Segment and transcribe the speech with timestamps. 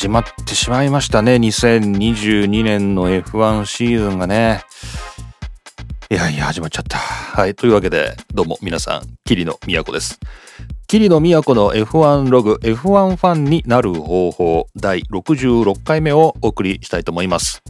[0.00, 1.34] 始まってしまいましたね。
[1.34, 4.62] 2022年の F1 シーズンがね。
[6.10, 6.96] いやいや、始まっちゃった。
[6.96, 7.54] はい。
[7.54, 10.18] というわけで、どうも皆さん、桐野都です。
[10.86, 12.76] 桐野都の F1 ログ F1
[13.16, 17.62] ファンになる方法第66回目をお送りしたいと思います。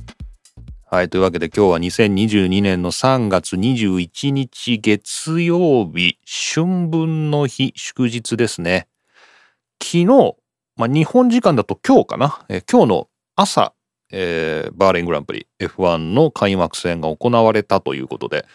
[0.89, 1.09] はい。
[1.09, 8.87] というわけで今日は2022年の3月21日月曜日、春分の日祝日ですね。
[9.83, 10.37] 昨日、
[10.81, 13.75] まあ、日本時間だと今日かな、えー、今日の朝、
[14.11, 18.47] えー、バーレングランプリ F1 の開幕戦が行われたということで、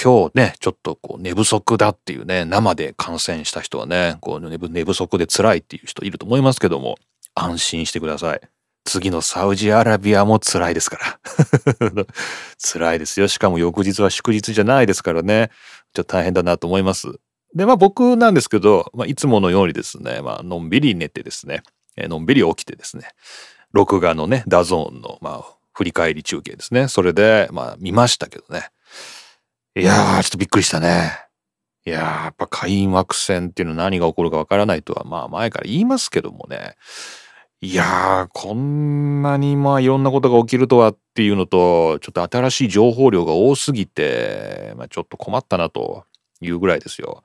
[0.00, 6.96] 今日ね、ちょっとこう寝不足だっていうね、生で観戦した人はね、こう寝不足で辛いっていう人いると思いますけども、
[7.34, 8.40] 安心してください。
[8.84, 11.18] 次のサウジアラビアも辛いですから
[12.60, 13.28] 辛いですよ。
[13.28, 15.50] しかも翌日は祝日じゃないですからね。
[15.94, 17.18] ちょっと大変だなと思います。
[17.54, 21.62] で、まあ僕なんですけど、まあ、いつものようにですね、まあのんびり寝てですね、
[21.96, 23.08] えのんびり起きてですね、
[23.72, 26.88] 録画のね、 DAZN の、まあ、振り返り中継ですね。
[26.88, 28.70] それで、まあ見ましたけどね。
[29.76, 31.12] いやー、ちょっとびっくりしたね。
[31.86, 36.76] いやー、やっぱ開幕戦っていうのは何が起こるかわからないとは、まあ前から言いますけどもね。
[37.60, 46.04] いやー、こんなにまあいろんなことが起きるとはっていうのと、ちょっと新しい情報量が多すぎて、まあちょっと困ったなと
[46.40, 47.22] いうぐらいですよ。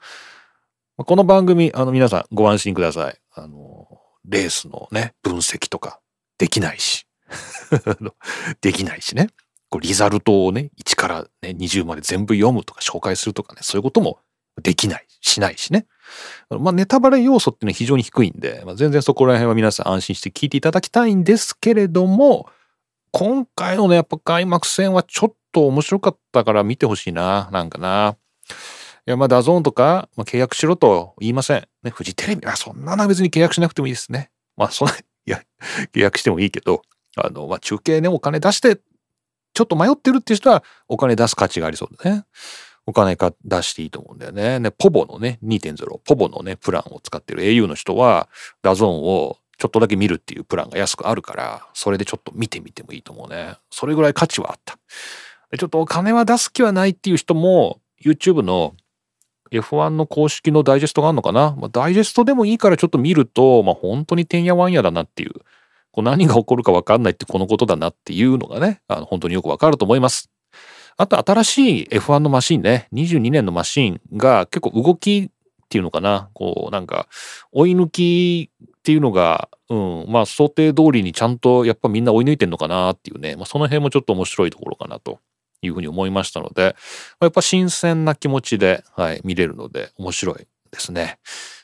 [0.98, 3.18] この番組、あの皆さんご安心ください。
[3.34, 3.88] あの、
[4.26, 6.00] レースのね、分析とか
[6.38, 7.06] できないし。
[8.62, 9.30] できないしね。
[9.70, 14.20] こうリザルトをね、1からね、20まで全部読むとか紹介するとかね、そういうことも
[14.62, 15.86] できない、しないしね。
[16.50, 22.50] まあ、ネタバレ要素っていうのは非常に低いんで、まあ、全然そこら辺は皆さん安心して聞いていただきたいんですけれども、
[23.12, 28.18] 今回のね、やっぱ開幕戦はちょっと面白かったから見てほしいな、なんかな。
[29.10, 31.68] いや、まあ、 DAZN とか、まあ、契約しろと言いません。
[31.82, 34.30] ね、フジテレビ、あ、そんなの別に契約しなくてもいいですね。
[34.56, 35.42] まあ、そんな、いや、
[35.94, 36.84] 契約してもいいけど、
[37.18, 38.76] あの、まあ、中継ね、お金出して、
[39.56, 42.26] ちょっと迷ってるっていう人は、お金出す価値がありそうだね。
[42.86, 44.60] お金か出していいと思うんだよね。
[44.60, 48.30] ね、 povo のね、2.0、povo のね、プランを使ってる au の人は、
[48.62, 53.56] DAZN をちょっとだけ見るっていうプランが安くあるから、それでちょっと見てみてもいいと思うね。
[53.72, 54.78] それぐらい価値はあった。
[55.58, 58.76] ちょっとお金は出す気はないっていう人も、YouTube の
[59.52, 65.34] F1 の公式のダイジェストがあるのかな、まあ、ダイジェストでもいいからちょっと見ると、まあ、本当にてんやわんやだなっていう、
[65.92, 70.30] こう何が起こるかわかんないってこのことだなっていうのがね、あの本当によくわかると思います。
[70.98, 77.08] あと新しい F1 のマシンね、22年のマシンが結構動きっていうのかな、こうなんか
[77.52, 85.20] 追い抜きっていうのが、うん、まあ想定通りにちゃんとやっぱみんな追い抜いてんのかなっていうね、まあ、その辺もちょっと面白いところかなと。
[85.62, 86.76] いうふうに思いましたので、
[87.20, 91.20] やっぱ新鮮な気持ちで、はい、見れるので面白いですね。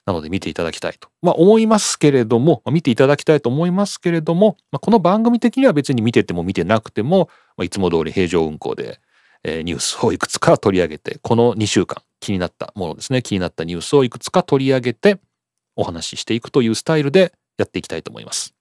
[0.05, 1.09] なので見ていただきたいと。
[1.21, 8.99] まあ思いますけれどもま、見ていただきたいと思いますけれども、まあ、この番組的には別に見てても見てなくても、まあ、いつも通り平常運行で、
[9.43, 15.19] えー、ニュースをいくつか取り上げて、この2週間気になったものですね、気になったニュースをいくつか取り上げて
[15.75, 18.53] お話ししていくというスタイルでやっていきたいと思います。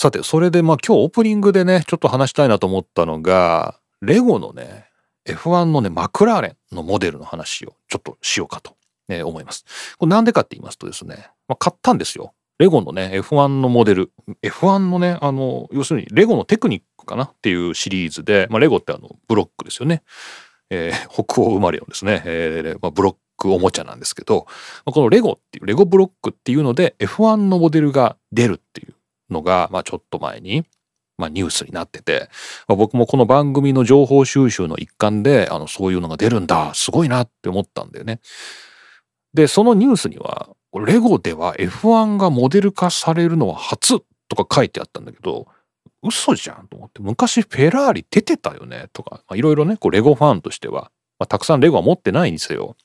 [0.00, 4.84] さて、それでまあ今日オープニングでね、ちょっと話したいなと思ったのが、レゴのね、
[5.26, 8.76] F1 のね、マクラーレンのモデルの話をちょっとしようかと、
[9.08, 9.64] ね、思います。
[9.98, 12.32] これなんでかって言いますとですね、まあ、買ったんですよ。
[12.60, 14.12] レゴのね、F1 のモデル。
[14.44, 17.24] F1 のね、あの、要するにレゴのテクニックかな？
[17.24, 20.04] っていうシリーズで、まあ、レゴってあの、ブロックですよね。
[20.70, 24.46] えー、北欧生まれのですね、えーまあ、ブロックおもちゃなんですけど、
[24.84, 28.94] このレゴっていう、レゴブロックっていうので F1 のモデルが出るっていう
[29.30, 30.64] のが、まあ、ちょっと前に、
[31.16, 32.28] まあ、ニュースになってて、
[32.68, 38.20] まあ、僕もこの番組の情報収集の一環で、あの、そういうのが出るんだ、すごいなって思ったんだよね。
[39.34, 45.48] で、そのニュースには、レゴでは F1 がモデル化されるのは初とか書いてあったんだけど、
[46.02, 52.76] 嘘じゃんと思って、昔フェラーリ出てたよねとか、いろいろね、こうレゴファンとしては、まあ、たくさんレゴは持ってないにせよ、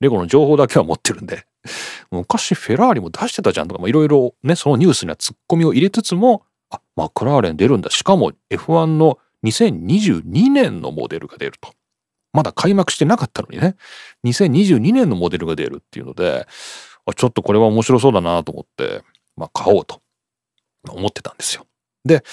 [0.00, 1.44] レゴの情報だけは持ってるんで、
[2.10, 7.90] 昔フェラーリも出してたじゃんとか、いろいろね、そのニュースにはツッコミを入れつつも、あ、マクラーレン出るんだ。
[7.90, 11.72] しかも F1 の2022年のモデルが出ると。
[12.32, 13.76] まだ開幕してなかったのにね、
[14.24, 16.46] 2022年のモデルが出るっていうので、
[17.16, 19.02] ちょっとこれは面白そうだなと思って、
[19.36, 20.00] まあ買おうと
[20.88, 21.66] 思ってたんですよ。
[22.04, 22.24] で、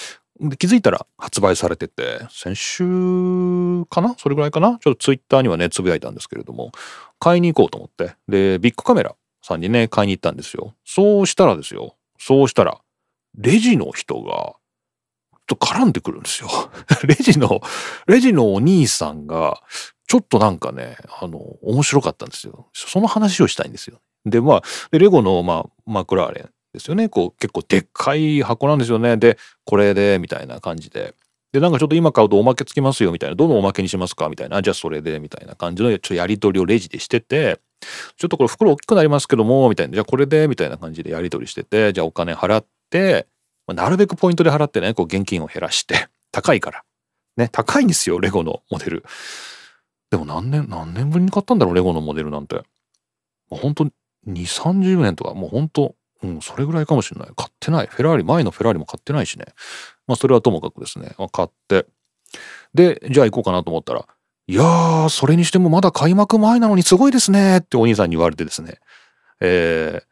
[0.56, 4.14] 気づいたら発売されてて、先週かな？
[4.16, 4.78] それぐらいかな？
[4.80, 6.72] ちょっとツイッターにはね、つぶやいたんですけれども、
[7.18, 9.14] 買いに行こうと思って、で、ビッグカメラ
[9.50, 10.74] さんにね、買いに行ったんですよ。
[10.84, 11.96] そうしたらですよ。
[12.18, 12.80] そうしたら、
[13.36, 14.54] レジの人が、
[15.46, 16.48] ちょっと絡んでくるんですよ。
[17.04, 17.60] レジの、
[18.06, 19.62] レジのお兄さんが、
[20.06, 22.68] ちょっとなんかね、あの、面白かったんですよ。
[22.72, 24.00] その話をしたいんですよ。
[24.24, 27.08] で、まあ、でレゴの、まあ、マクラーレンですよね。
[27.08, 29.16] こう結構でっかい箱なんですよね。
[29.16, 31.14] で、これで、みたいな感じで。
[31.52, 33.36] で、なんかちょっと今買うとおまけつきますよ、みたいな。
[33.36, 34.62] どのおまけにしますかみたいな。
[34.62, 37.60] じゃあそれで、みたいな感じのちょやり取りをレジでしてて、
[38.16, 39.94] ちょっとこれ袋大きくなりますけども、みたいな。
[39.94, 43.26] じゃあこれで、みたいな感じでやり取りしてて、じゃあお金払って、
[43.66, 46.84] ま、なるべくポイントで払ってね、こう現金を減らして、 高いから。
[47.36, 49.04] ね、高いんですよ、レゴのモデル。
[50.10, 52.62] でも何年、何年ぶりに買ったんだろう、レゴのモデルなんて。
[53.48, 53.92] 本当に
[54.28, 57.30] 2、30年とか、もう本当うん、それぐらいかもしれない。
[57.34, 57.86] 買ってない。
[57.86, 59.46] フェラーリ、前のフェラーリも買ってないしね。
[60.06, 61.14] まあ、それはともかくですね。
[61.18, 61.86] まあ、買って。
[62.74, 64.06] で、じゃあ行こうかなと思ったら、
[64.46, 68.80] いやー、それにしてもまだ開幕前なのにすごいですねってお兄さんに言われてですね。
[69.40, 70.02] え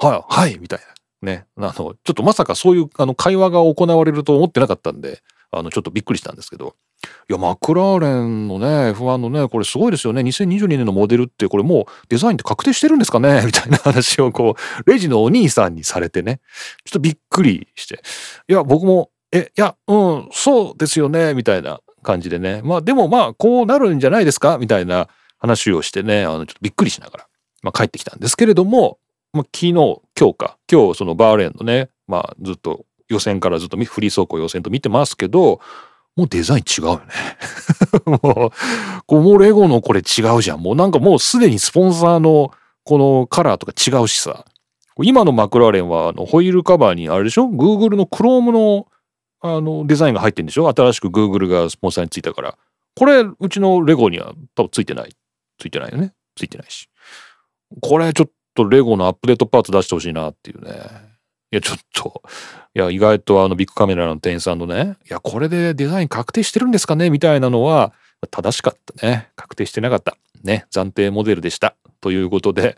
[0.00, 1.30] ー、はい、はい、みたいな。
[1.30, 1.46] ね。
[1.56, 6.76] あの、ちょっとまさかそういうあの会話が行われると思ってなかったんで、あの、ちょっとびっくりしたんですけど、
[7.28, 10.22] いや、マクラーレンのね、F1 のね、これすごいですよね。
[10.22, 13.42] 2022年のモデルってこれもうデザインって確定してるんですかね？
[13.46, 14.56] みたいな話をこ
[14.86, 16.40] う、レジのお兄さんにされてね、
[16.84, 18.00] ちょっとびっくりして、
[18.48, 22.60] いや、僕も、え、いや、うん、そうですよね、みたいな感じでね。
[22.64, 24.58] まあ、でもまあ、こうなるんじゃないですか？
[24.58, 25.08] みたいな
[25.38, 27.26] 話をしてね、あの、ちょっとびっくりしながら、
[27.62, 28.98] まあ、帰ってきたんですけれども、
[29.32, 30.00] まあ、昨日、今
[30.30, 35.60] 日か、今日そのバーレーンのね、まあ、ずっと予選からずっとフリー走行予選と見てますけど、
[36.16, 37.04] もうデザイン違うよね
[38.22, 38.52] も
[39.08, 40.60] う、もうレゴのこれ違うじゃん。
[40.62, 42.52] もうなんかもうすでにスポンサーの
[42.84, 44.44] このカラーとか違うしさ。
[45.02, 48.86] 今のマクラーレンはあのホイールカバーにあれでしょ ?Google の Chrome の
[49.40, 50.68] あのデザインが入ってんでしょ？
[50.68, 52.56] 新しく Google がスポンサーについたから。
[52.96, 55.16] これうちのレゴには多分ついてない。
[55.58, 56.12] ついてないよね？
[56.36, 56.88] ついてないし。
[57.80, 60.70] これちょっとレゴのアップデートパーツ出してほしいなっていうね。
[61.50, 62.22] いや、ちょっと、
[62.76, 67.08] いや、意外とあのビッグカメラの店員さんのね、いや、これでデザイン確定してるんですかね？
[67.08, 67.92] みたいなのは、
[68.30, 69.30] 正しかったね。
[69.36, 70.16] 確定してなかった。
[70.42, 71.76] ね、暫定モデルでした。
[72.00, 72.76] ということで、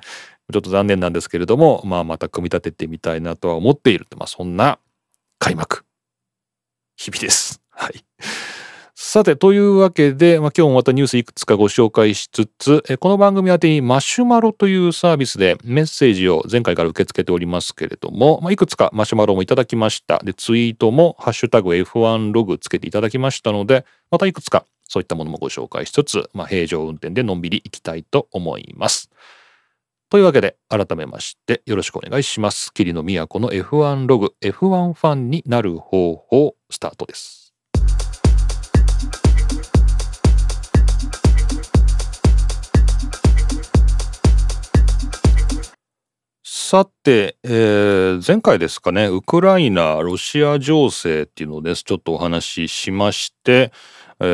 [0.52, 4.06] ちょっと残念なんですけれども、まあ、また組み立ててみたいなとは思っている。
[4.16, 4.78] まあ、そんな
[5.38, 5.84] 開幕、
[6.96, 7.65] 日々です。
[9.16, 20.18] さて、というわけで、まあ、今日もまたニュースいくつかご紹介しつつ、えこの番組宛てにマシュマロというサービスでメッセージを前回から受け付けておりますけれども、まあ、いくつかマシュマロもいただきました。
[20.18, 29.10] で、ツイートもハッシュタグ F1 ログつけていただきましたので、またいくつかそういったものもご紹介しつつ、まあ、平常運転でのんびりいきたいと思います。
[30.10, 32.70] というわけで、改めましてよろしくお願いします。
[32.74, 37.45] 霧の都の F1 ログ、F1 ファンになる方法、スタートです。
[46.68, 51.84] さて、えー、前回ですかね、ウクライナ、ロシア情勢っていうのです。
[51.84, 53.70] ちょっとお話ししまして、
[54.18, 54.24] え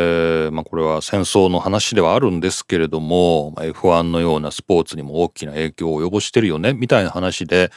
[0.49, 7.71] ー、まあ、これは戦争の話ではあるんですけれども、F1 のようなスポーツにも大きな影響を及ぼしてるよね、みたいな話で、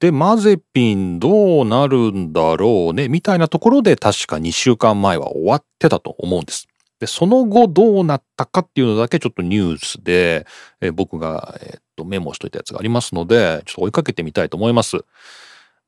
[0.00, 6.66] で、マゼピンどうなるんだろうね、みたいなところで確か2週間前は終わってたと思うんです。
[6.98, 10.46] で、その後どうなったかっていうのだけちょっとニュースで、
[10.80, 14.98] えー、僕が、えー、とメモしといたやつがありますので、ちょっと追いかけてみたいと思います。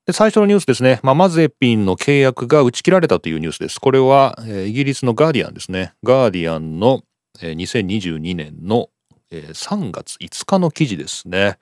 [0.06, 1.00] で、最初のニュースですね。
[1.02, 3.80] まあ、マゼピンの契約が打ち切られたというニュースです。
[3.80, 5.94] これは、えー、イギリスのガーディアンですね。
[6.02, 7.02] ガーディアンの、
[7.40, 8.90] えー、2022年の、
[9.30, 11.58] えー、3月5日の記事ですね。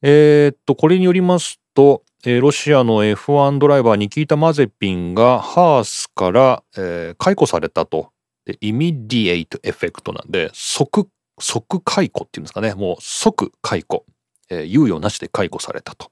[0.00, 8.12] えー、っと、これによりますと、えー、ロシアの F1 ドライバーに聞いたマゼピンがハースから、えー、解雇されたと。
[8.46, 11.06] で、 immediate effect なんで、即、
[11.40, 12.74] 即解雇っていうんですかね。
[12.74, 14.04] もう即解雇。
[14.50, 16.10] えー、猶予なしで解雇されたと。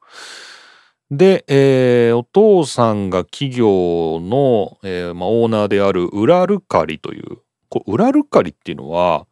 [1.11, 9.27] で、えー、お父さんが企業の、えーま、オーナーであるウラルカリという、こウラルカリっていうのは、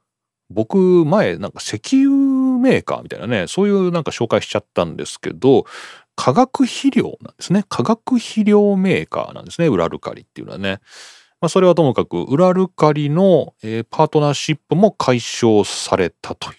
[0.50, 2.10] 僕前なんか石油
[2.58, 5.64] メーカーみたいなね、そういうなんか紹介しちゃったんですけど、
[6.16, 7.64] 化学肥料なんですね。
[7.68, 9.66] 化学肥料メーカーなんですね。
[9.66, 10.80] ウラルカリっていうのはね。
[11.44, 16.56] まあ、それはともかく、ウラルカリの、えー、パートナーシップも解消されたという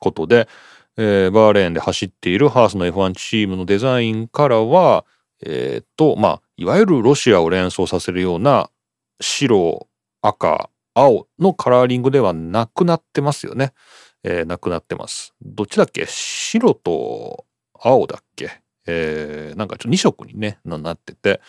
[0.00, 0.48] ことで、
[0.96, 5.04] えー、バーレーンで走っているハースの F1 チームのデザインからは、
[5.44, 8.70] えー、っと、まあ、いわゆるロシアを連想させるような
[9.20, 9.86] 白、
[10.22, 13.74] 赤、青のカラーリングではなくなってますよね。
[14.24, 15.34] えー、なくなってます。
[15.42, 16.06] どっちだっけ？
[16.06, 17.44] 白と
[17.78, 18.62] 青だっけ？
[18.86, 21.42] えー、なんかちょっと2色にね、なってて、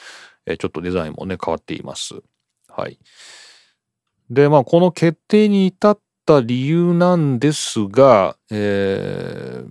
[0.46, 2.16] えー、ちょっとデザインもね、変わっています。
[2.78, 3.00] はい。
[4.30, 9.70] で、まあ、この決定に至った理由なんですが、えー、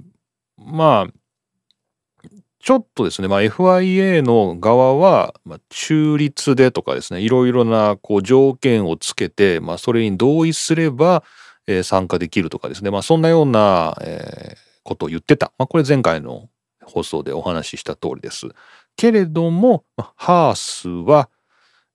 [0.58, 11.22] まあ、ちょっとですね、まあ、FIA の側は、まあ、中立でとかですね、いろいろなこう条件をつけて、まあ、それに同意すれば、
[11.68, 15.52] えー、参加できるとかですね、まあ、そんなような、えー、ことを言ってた。
[15.58, 16.48] まあ、これ前回の
[16.82, 18.48] 放送でお話しした通りです。
[18.96, 19.84] けれども、
[20.16, 21.28] ハースは、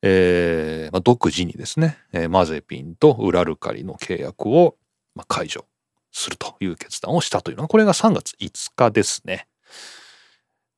[0.01, 4.75] えーまあ、独自にですね、えー、マゼピンとウラルカリの契約を、
[5.15, 5.65] まあ、解除
[6.11, 9.47] するという決断をしたというのは、これが3月5日ですね。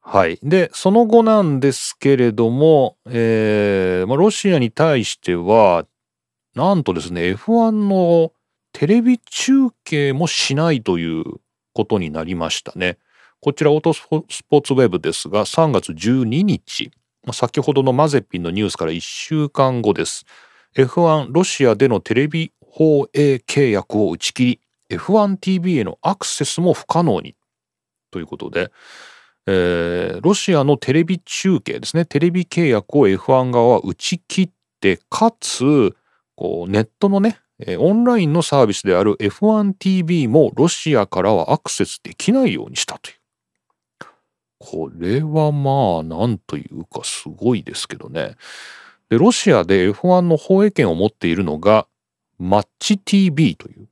[0.02, 0.38] はい。
[0.44, 5.86] で、その後なんですけれども、えーまあ、ロシアに対しては、
[6.56, 8.34] なんとですね、F1 の
[8.74, 11.24] テレビ中継もしないという
[11.74, 12.98] ことになりましたね。
[13.40, 16.92] こちらオートスポーツウェブですが、3月12日、
[17.32, 20.26] 先ほどのマゼピンのニュースから1週間後です。
[20.76, 24.46] F1 ロシアでのテレビ放映契約を打ち切
[24.90, 27.36] り、F1TV へのアクセスも不可能に。
[28.12, 28.72] ということで、
[29.46, 34.50] えー、ロシアのテレビ中継ですね、テレビ契約を F1 側は打ち切っ
[34.82, 35.96] て、かつ、
[36.36, 37.40] こうネットのね、
[37.78, 43.23] オンラインのサービスである F1TV もロシアからはアクセスできないようにしたという。
[44.66, 48.38] これはまあ、なんというかすごいですけどね。
[49.10, 51.86] で、ロシアで F1 の放映権を持っているのが、
[52.40, 53.90] マッチ TV という。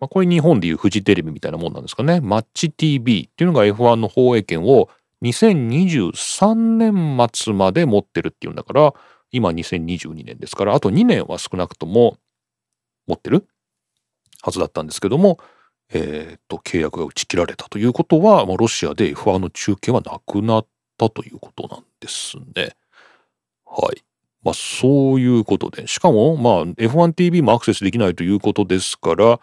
[0.00, 2.22] まあ、これ日本でいうフジテレビみたいなもんなんですかね。
[2.22, 4.88] マッチ TV っていうのが F1 の放映権を
[5.22, 8.94] 2023年末まで持ってるっていうんだから、
[9.32, 12.16] 今2022年ですから、あと2年は少なくとも
[13.06, 13.46] 持ってる
[14.40, 15.38] はずだったんですけども、
[15.92, 20.66] えっ、と、契約が打ち切られたということは、まあ、ロシアで F1 の中継はなくなっ
[20.98, 22.76] たということなんですね。
[23.64, 24.02] はい。
[24.42, 29.40] まあ、そういうことで、しかも、まあ、F1TV もアクセスできないということですから、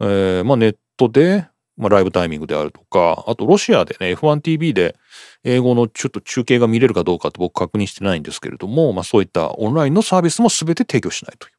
[0.00, 4.96] えー、まあ、ネットで、まあ、ライブタイミングであるとか、あとロシアでね、F1TV で
[5.44, 11.52] 英語のちょっと中継が見れるかどうかって僕確認してないんですけれども、まあ、そういったオンラインのサービスも全て提供しないという、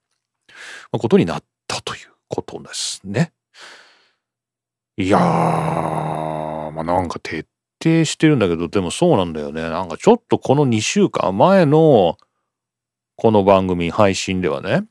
[0.91, 3.31] まあ、ことになったということですね。
[4.98, 7.48] いやー、まあ、なんか徹
[7.81, 9.62] 底してるんだけど、でもそうなんだよね。
[9.62, 12.17] なんかちょっとこの2週間前の
[13.15, 14.83] この番組配信ではね、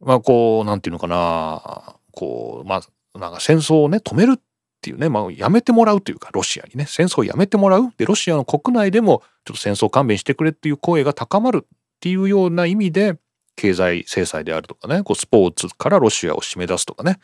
[0.00, 4.40] まあこう、なんていうのかな、こう、まあ、なんか戦争をね、止めるっ
[4.82, 7.92] ていうね、まあやめてもらうというか、ロシアにね、戦争をやめてもらう。
[7.96, 11.68] で、ロシアの国内でもちょっと戦争勘弁してくれっていう声が高まるっ
[12.00, 13.18] ていうような意味で、
[13.56, 17.18] 経済制裁であるとかね、こうスポーツからロシアを締め出すとかね、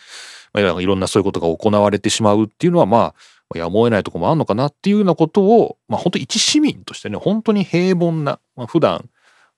[0.63, 3.15] まあ、いろんなそういうことが行われてしまうっていうのは、ま
[3.55, 9.09] あ、やむを得ないとこもあるのかなっていうようなことを、まあ、本当一市民としてね、本当に平凡な、まあ、普段、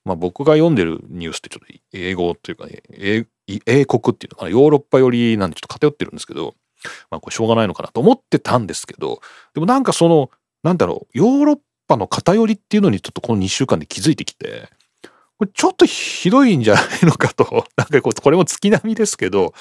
[0.04, 3.26] まあ、僕が読んでるニュースってちょっと英語というか、ね、英
[3.66, 6.54] 英国っていうのかな、ヨーロッパ寄りなんでちょっと偏ってるんですけど、
[7.10, 9.20] まあ、これしょうがないのかなと思ってたんですけど、
[9.54, 10.30] でもなんかその、
[10.62, 14.68] なんだろう、ヨーロッパの偏りっていうのにちょっとこの2週間で気づいてきて、
[15.38, 19.54] これちょっとひどいんじゃないのかと、 なんかこう、これも月並みですけど、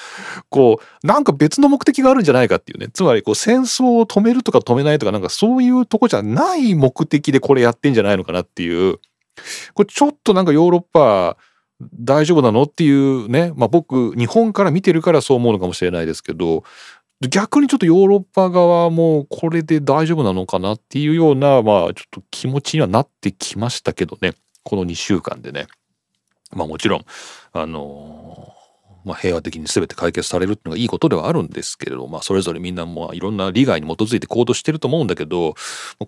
[0.50, 2.88] こう、なんか別の目的があるんじゃないかっていうね。
[2.92, 9.00] つまり、こう、戦争を止めるとか止めないとか、なんかそういうとこじゃない目的でこれやってんじゃないのかなっていう、
[9.76, 11.38] これちょっとなんかヨーロッパ
[12.00, 16.64] 大丈夫なのっていうね、まあ僕、日本から見てるからそう思うのかもしれないですけど、
[17.22, 24.34] 逆にちょっとヨーロッパ側もこれで大丈夫なのかなっていうような、まあちょっと気持ちにはなってきましたけどね。
[24.68, 25.68] この2週間でね。
[26.52, 27.06] まあもちろん、
[27.54, 28.54] あの
[29.06, 35.56] まあ、平和的に全て解決されるっていうのがいいことではあるんですけれど、まあ、それぞれみんなもいろんな利害に基づいて行動してると思うんだけど、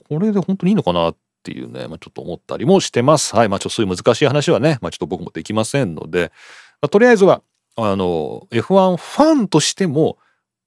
[0.10, 3.34] これで本当にいいのかなっていうね、まあ、ちょっと思ったりもしてます。
[3.34, 3.50] はい。
[3.50, 6.34] まあ、ちょっとそういう難しい話はね、まあ、ちょっと僕もできませんので、
[6.82, 7.42] まあ、とりあえずは、
[7.78, 10.18] あの、F1 ファンとしても、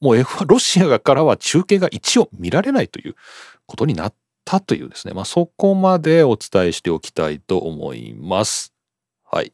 [0.01, 3.15] もう F1、ロシアからは中継が一応見られないという
[3.67, 8.73] ことになったというですね、まあ、そこまでお伝えしておきたいと思います。
[9.25, 9.53] はい。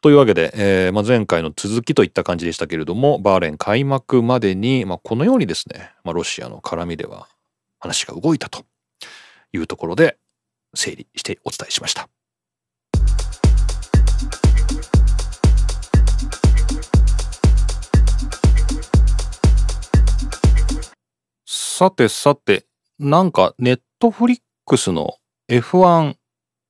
[0.00, 7.26] というわけで、えーまあ、前回の続きといった感じでしたけれども、バーレン開幕までに、まあ、このようにですね、まあ、ロシアの絡みでは
[7.80, 8.64] 話が動いたと
[9.52, 10.18] いうところで
[10.74, 12.08] 整理してお伝えしました。
[21.46, 22.66] さてさて、
[23.00, 25.14] なんかネットフリックスの
[25.48, 26.16] F1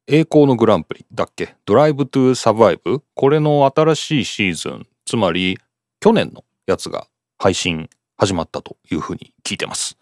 [0.07, 1.57] 栄光のグランプリだっけ？
[1.65, 3.03] ドライブトゥサバイブ？
[3.17, 5.59] これの新しいシーズン、つまり
[5.99, 9.99] 去年のやつが配信始まったというふうに聞いてます。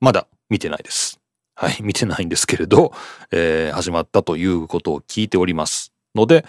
[0.00, 1.20] まだ見てないです。
[1.54, 2.92] はい、見てないんですけれど、
[3.30, 5.92] えー、始まったということを聞いております。
[6.16, 6.44] ので、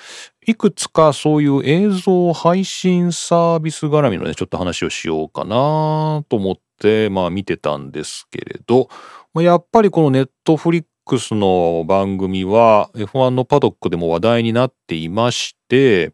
[0.47, 8.89] いくつかそういう映像配信サービス絡みのね、ちょっと話をしようかなと思って、まあ見てたんですけれど、
[9.41, 16.13] やっぱりこのネットフリッ X の番組は F1 のパドックでも話題になっていまして、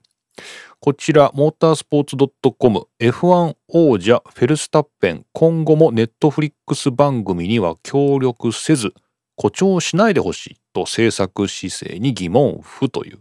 [0.79, 2.17] こちら、モータースポーツ
[2.57, 8.93] .com、F1 王者フェルスタッペン、今後もネットフリックス番組には協力せず、
[9.37, 13.19] 誇張しないでほしいと制作姿勢に疑問符という。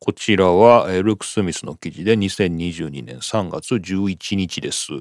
[0.00, 4.92] こちらはルーク・スミスの記事で2022年3月11日です。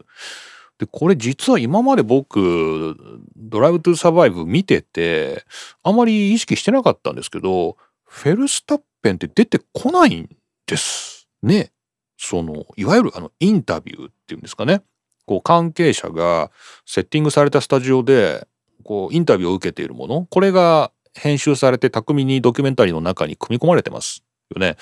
[0.79, 2.95] で、これ実は今まで僕、
[3.35, 5.45] ドライブ・トゥ・サバイブ見てて、
[5.83, 10.29] あまり意識してなかったんですけど、フェルスタッペンって出てこないん
[10.67, 11.71] ですね。
[12.17, 14.81] その、いわゆるあの、インタビューっていうんですかね。
[15.25, 16.51] こう、関係者が
[16.85, 18.47] セッティングされたスタジオで、
[18.83, 24.23] こう、インタビューを受けているもの、これが編集されて巧みにドキュメンタリーの中に組み込まれてます
[24.53, 24.77] よね。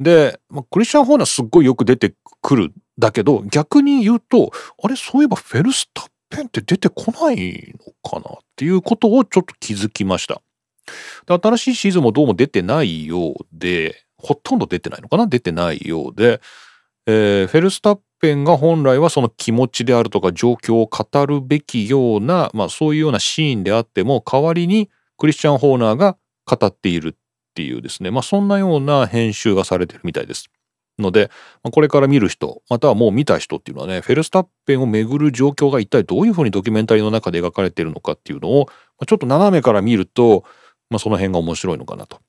[0.00, 4.52] で、まあ、クリスチャン・ホーナーすっごいよく出てくるだけど、逆に言うと、
[4.82, 10.40] あれ、そういえばフェルスタッペンって出てこないのかなっていうことをちょっと気づきました。
[11.26, 15.26] で新しいシーズンもどうも出てないようで、ほとんど出てないのかな？
[15.26, 16.40] 出てないようで、
[17.06, 26.16] えー、フェルスタッペンが本来はその気持ちであるとか状況を語るべきような、まあそういうようなシーンであっても、代わりにクリスチャン・ホーナーが
[26.46, 27.16] 語っている
[27.52, 30.48] っていうですね、まあそんなような編集がされてるみたいです。
[30.98, 31.30] ので、
[31.62, 38.68] まこれから見る人、またはもう見た人っていうのはね、フェルスタッペンをめぐる状況が一体どういうふうにドキュメンタリーの中で描かれてるのかっていうのを
[39.02, 40.44] ま、ちょっと斜めから見ると、
[40.88, 42.20] まあ、その辺が面白いのかなと、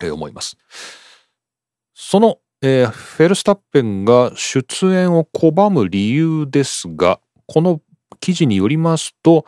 [0.00, 0.56] え思います。
[1.94, 7.80] その、えー、フェルスタッペンが出演を拒む理由ですが、この
[8.20, 9.46] 記事によりますと、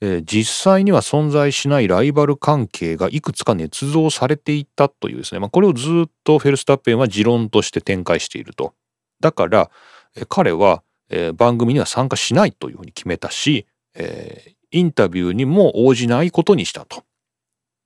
[0.00, 8.74] えー、実際には存在しないライバル関係がいくつか捏造されていたというですね、まあ、これをずっとフェルスタッペンは持論として展開していると。
[9.20, 9.70] だから、
[10.16, 17.04] えー、彼は、えー、番組には参加しないというふうに決めたし、えインタビューにも応じないことにしたと。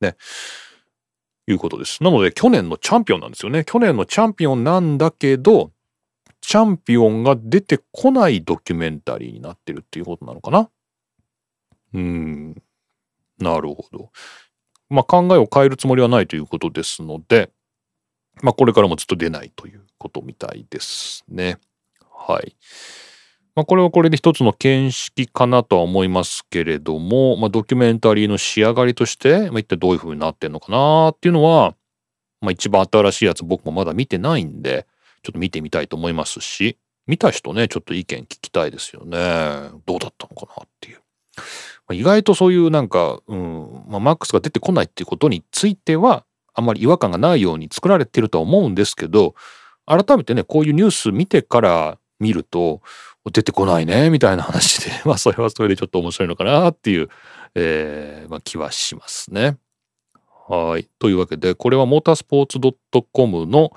[0.00, 0.16] ね。
[1.46, 2.02] いうことです。
[2.02, 3.64] なので去年のチャンピオンなんですよね。
[3.64, 5.70] 去年のチャンピオンなんだけど、
[6.40, 10.70] チャンピオンが出てこないドキュメンタリーになってるっていうことなのかな
[11.94, 12.62] うん。
[13.38, 14.10] なるほど。
[14.90, 17.50] まあ考えを変えるつもりはないということですので、
[18.42, 21.58] まあこれからもずっと出ないということみたいですね。
[22.10, 22.56] はい。
[23.58, 31.74] まあ、これはこれで一つの見識かなとは思いますけれども、まあ、ドキュメンタリーの仕上がりとして、まあ、一体どういう風になってんのかなっていうのは、
[32.40, 34.86] まあ、一番新しいやつ僕もまだ見てないんで、
[35.24, 39.70] ちょっと見てみたいと思いますし、見た人ね、ちょっと意見聞きたいですよね。
[39.86, 41.00] どうだったのかなっていう。
[41.94, 46.24] 意外とそういうなんか、うん、まあ、マックスが出てこないっていうことについては、
[46.54, 49.34] あんまり違和感がないように作られてるとは思うんですけど、
[49.86, 52.82] 改めてね、こういうニュース見てから見ると、
[53.30, 57.08] 出てこないね、みたいな話で、 まあそれはそれでちょっと面白いのかなっていう、
[57.54, 59.56] えーまあ、気はしますね。
[60.48, 60.88] はい。
[60.98, 62.58] というわけで、これはモータースポーツ
[63.12, 63.72] .com の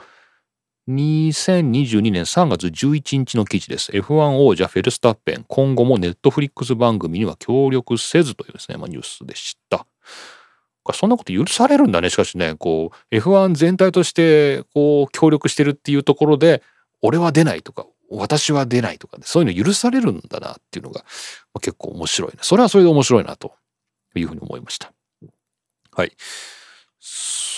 [0.90, 3.92] 2022年3月11日の記事です。
[3.92, 9.86] F1 王者フェルスタッペン、今後もネットフリックス番組には協力せずというですね、まあ、ニュースでした。
[10.94, 12.10] そんなこと許されるんだね。
[12.10, 16.64] しかしね、こう、F1 全体として、こう、協力してるっていうところで、
[17.04, 21.06] 俺は出ないとか、私は出ないとかね、そういうの許されるんだなっていうのが、ま
[21.58, 22.40] あ、結構面白いね。
[22.42, 23.54] それはそれで面白いなと
[24.16, 24.92] いうふうに思いました。
[25.94, 26.12] はい。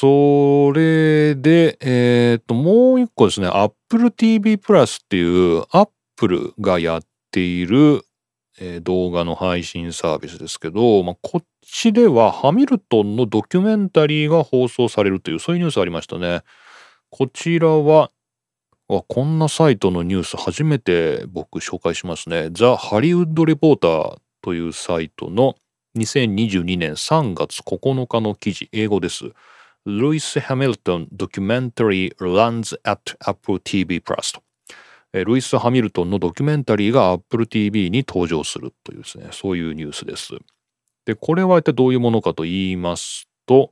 [0.03, 8.03] それで、えっ、と、もう一個ですね、Apple TV プラスっていう Apple がやっている、
[8.59, 16.41] えー、動画の配信サービスですけど、まあ、こっちではハミルトンのドキュメンタリーが放送されるという、そういうニュースありましたね。
[17.09, 18.11] こちらは
[18.89, 22.49] あ、こんなサイトのニュース初めて僕紹介しますね。
[22.51, 25.55] ザ・ハリウッド・レポーターというサイトの
[25.97, 29.31] 2022年3月9日の記事、英語です。
[29.85, 34.41] ルイス・ハミルトン・ドキュメンタリー runs at Apple TV Plus と。
[35.11, 40.35] ルイス・ハミルトンのドキュメンタリーが Apple TV に登場するというですね、そういうニュースです。
[41.03, 43.71] で、これは一体どういうものかと言いますと、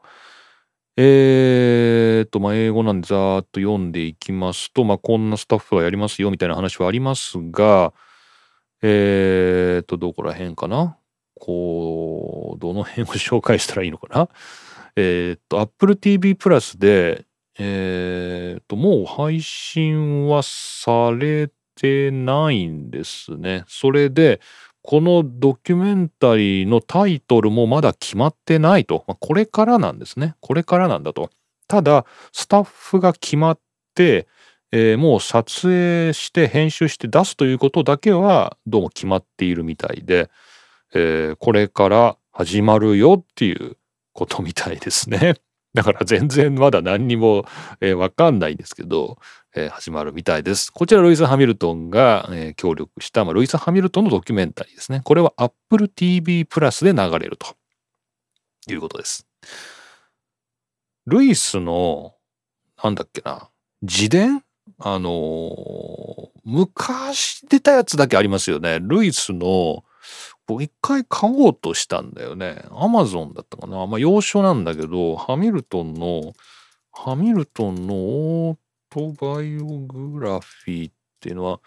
[0.98, 7.94] えーと、まあ、英語なんでざーっと読んでいきますと、まあ、こんなスタッフがやりますよみたいな話はありますが、
[8.82, 10.98] えーと、どこら辺かな？
[11.40, 14.28] こう、どの辺を紹介したらいいのかな？
[14.96, 17.26] えーと、Apple TV プラスで、
[17.60, 23.64] えーと、もう配信はされてないんですね。
[23.68, 24.42] それで、
[24.84, 29.04] このドキュメンタリーのタイトルもまだ決まってないと。
[29.08, 30.36] まあ、これからなんですね。
[30.40, 31.30] これからなんだと。
[31.68, 33.60] ただ、スタッフが決まっ
[33.94, 34.28] て、
[34.72, 40.30] えー、もう撮影して編集して出すということだけはどうも決まっているみたいで、
[40.94, 43.78] えー、これから始まるよっていう
[44.14, 45.36] ことみたいですね。
[45.74, 47.46] だから全然まだ何にも、
[47.80, 49.18] えー、わかんないんですけど、
[49.56, 50.72] えー、始まるみたいです。
[50.72, 55.02] こちらルイス・ハミルトンが、えー、協力した、まあ、ルイス・ハミルトンのドキュメンタリーですね。
[55.04, 57.56] これは Apple TV プラスで流れると
[58.70, 59.26] いうことです。
[61.06, 62.16] ルイスの、
[62.84, 63.50] なんだっけな、
[63.82, 64.44] 自伝？
[64.78, 68.80] あのー、昔出たやつだけありますよね。
[68.82, 69.84] ルイスの、
[70.52, 72.64] 僕一回買おうとしたんだよね。
[72.72, 73.88] アマゾンだったかな。
[73.88, 76.34] まあ、洋書なんだけど、ハミルトンの、
[76.92, 78.58] ハミルトンのオー
[78.90, 81.62] トバイオグラフィーっていうのは、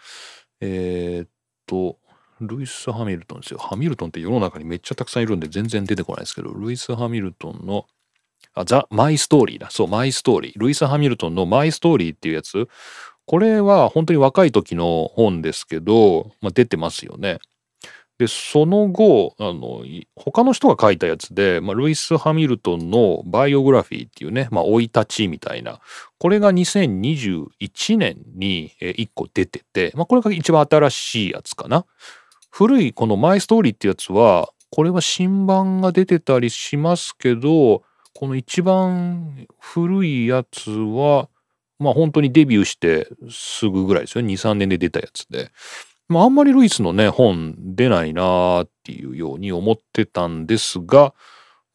[0.61, 1.29] えー、っ
[1.65, 1.97] と、
[2.41, 3.59] ルイス・ハミルトンですよ。
[3.59, 7.87] ハミルトンって世の中にめっちゃたくさんいるんで全然出てこないですけど、ルイス・ハミルトンの、
[8.53, 9.71] あ、ザ・マイ・ストーリーだ。
[9.71, 10.59] そう、マイ・ストーリー。
[10.59, 12.67] ルイス・ハミルトンのマイ・ストーリーっていうやつ。
[13.25, 17.39] これは本当に若い時の本ですけど、まあ、出てますよね。
[18.17, 19.83] で、その後、あの、
[20.15, 25.79] 他の人が書いたやつで、まあ、ルイス・ハミルトンのバイオグラフィーっていうね、まあ、生い立ちみたいな、
[26.17, 31.85] これが2021年に1個出てて、まあ、これが一番新しいやつかな。
[32.49, 41.27] 古いこのマイストーリーってやつは、これは新版が出てたりしますけど、この一番古いやつは、
[41.79, 44.23] まあ本当にデビューしてすぐぐらいですよ。
[44.23, 45.51] 2、3年で出たやつで。
[46.07, 51.13] まああんまりルイスのね、本出ないなーっていうように思ってたんですが、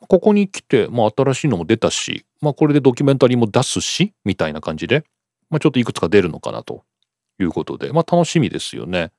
[0.09, 5.05] ここに来て、まあ新しいのも出たし、まあこれでドキュメンタリーも出すし、みたいな感じで、
[5.51, 6.85] まあちょっといくつか出るのかなと
[7.41, 9.11] いうことで、まあ楽しみですよね。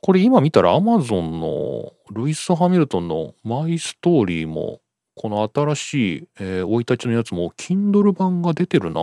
[0.00, 4.80] これ今見たら Amazon のルイス・ハミルトンのマイストーリーも
[5.16, 9.00] この新しい生、えー、い立ちのやつも Kindle 版が出てるな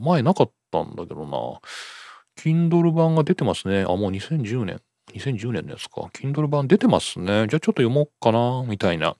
[0.00, 1.60] 前なかったんだけどな
[2.38, 3.82] Kindle 版が出てますね。
[3.82, 4.80] あもう2010年。
[5.14, 6.02] 2010年のやつか。
[6.14, 7.26] Kindle 版出てますね。
[7.26, 9.16] じゃあちょっと読もうかなみたいな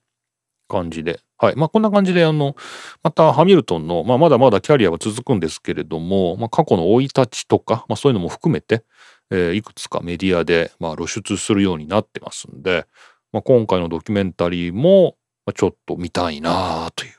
[0.69, 1.21] 感じで。
[1.37, 1.57] はい。
[1.57, 2.55] まあこんな感じであの
[3.03, 8.85] またハミルトンの、まあ、まだまだキャリアは続くんですけれども、まあ、過去の生い立ちとか、まあ、そういうのも含めて、
[9.31, 12.87] えー、いくつかメディアで、まあ、露出するようになってますんで、
[13.33, 17.13] まあ、今回のドキュメンタリーも、ま、ちょっと見たいなという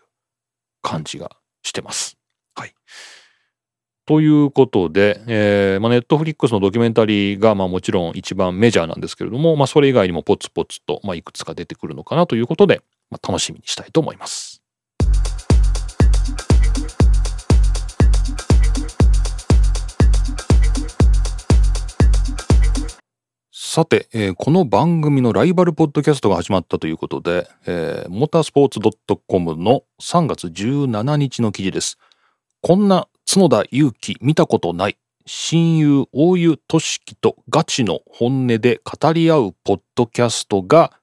[0.82, 1.32] 感じが
[1.64, 2.19] してます。
[4.10, 14.64] ということで、えーまあ、ネットフリックスのドキュメンタリーが、まあ、もちろん一番メジャーなんですけれども、まあ、それ以外にもポツポツと、まあ、いくつか出てくるのかなということで、まあ、楽しみにしたいと思います。
[23.52, 28.80] さて、えー、この番組のライバルポッドキャストが始まったということで、えー、モータースポーツ
[29.28, 32.00] .com の3月17日の記事です。
[32.62, 34.98] こんな角田祐希見たことない。
[35.28, 40.94] 親友大湯俊樹とガチの本音で語り合うポッドキャストが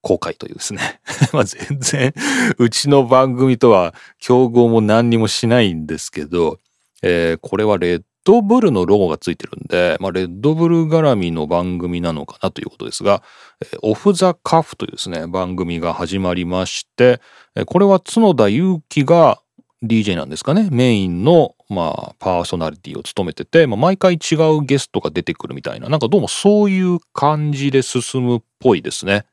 [0.00, 1.00] 公開というですね。
[1.34, 2.14] まあ全然
[2.58, 6.60] うちの番組とは競合も何にもしないんですけど、
[7.02, 13.24] えー、これはレッドブルのロゴがついてるんで、まあ、レッドブル絡みの番組なのかなということですが、
[13.60, 17.20] えオフ・ザ・カフというですね、番組が始まりまして、
[17.66, 19.40] これは角田祐希が
[19.86, 29.26] DJ なんですかね、メインの、まあ、パーソナリティを務めてて、まあ、毎回違うゲストが出てくるみたいな、なんかどうもそういう感じで進むっぽいですね。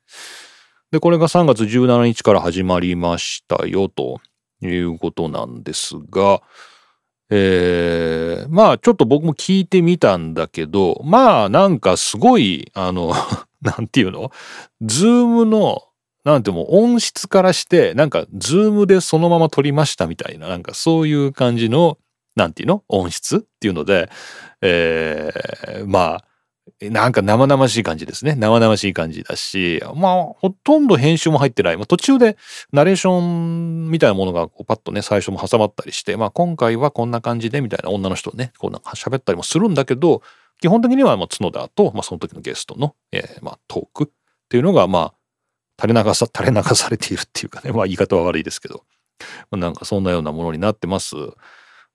[0.91, 4.19] で、これが3月17日から始まりましたよ、と
[4.61, 6.41] いうことなんですが、
[7.33, 13.13] えー、まあちょっと僕も聞いてみたんだけど、まあなんかすごい、あの、
[13.61, 14.31] なんていうの？
[14.81, 15.83] Zoom の、
[16.23, 21.97] なんてもう音質からして、なんか Zoom でそのまま撮りましたみたいな、なんかそういう感じの、
[22.35, 22.83] なんていうの？
[22.87, 24.09] 音質っていうので、
[24.61, 26.25] えー、まあ、
[26.81, 28.35] なんか生々しい感じですね。
[28.35, 31.77] 生々しい感じだし、まあ、ほとんど編集も入ってない。
[31.77, 32.37] まあ、途中で
[32.71, 40.21] ナレーションみたいなものがこうパッとね、最初も挟まったりして、まあ、今回はこんな感じでみたいな女の人ね、こうなんか喋ったりもするんだけど、
[40.61, 44.07] 基本的にはもう角田と、まあ、その時のゲストの、えー、まあ、トークっ
[44.47, 45.13] ていうのが、まあ、
[45.81, 48.83] 垂れ流さ、垂れ流されているっていうかね、まあ、言い方は悪いですけど、
[49.49, 51.15] まあ、なんかそんなようなものになってます。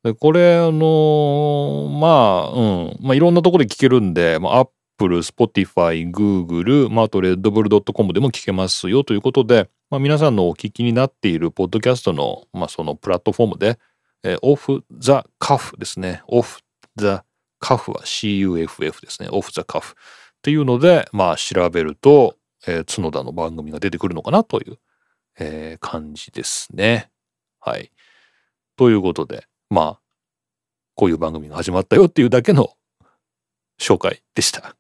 [0.03, 13.79] で、これ、あのー、まあ、うん、まあ、いろんなところで聞けるんで、まあ、Apple、Spotify、Google、まあ、あと redbull.com でも聞けますよということで、まあ、皆さんのお聞きになっているポッドキャストの、まあ、そのプラットフォームで、
[14.25, 16.22] えー、Off the Cuff ですね。
[16.29, 16.59] Off
[16.96, 17.20] the
[17.61, 19.29] Cuff は CUFF ですね。
[19.29, 19.94] Off the Cuff っ
[20.42, 24.79] ていうので、まあ、調べると、えー、角田の番組が出てくるのかなという、
[25.38, 27.11] えー、感じですね。
[27.61, 27.92] はい。
[28.76, 30.00] ということで、まあ、
[30.94, 32.70] こういう番組が始まったよっていうだけの
[33.79, 34.76] 紹介でした。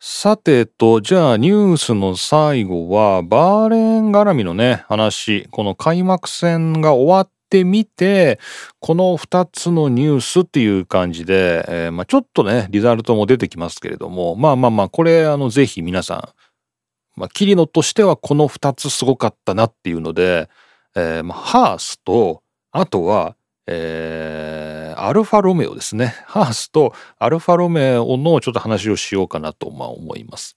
[0.00, 8.38] さてと、じゃあニュースの最後は、バーレーン絡みのね、話、この開幕戦が終わってみて、
[8.78, 20.48] この2つのニュースっていう感じで、えー、まあ、ちょっとね、リザルトも出てきますけれども、まあまあまあ、これ、あの、ぜひ皆さん、まあ、キリノとしてはこの2つすごかったなっていうので、
[20.94, 23.36] えー、まあ、ハースと、あとは、
[23.66, 26.14] えー、アルファロメオですね。
[26.26, 30.56] ハースとアルファロメオのちょっと話をしようかなと、まあ、思います。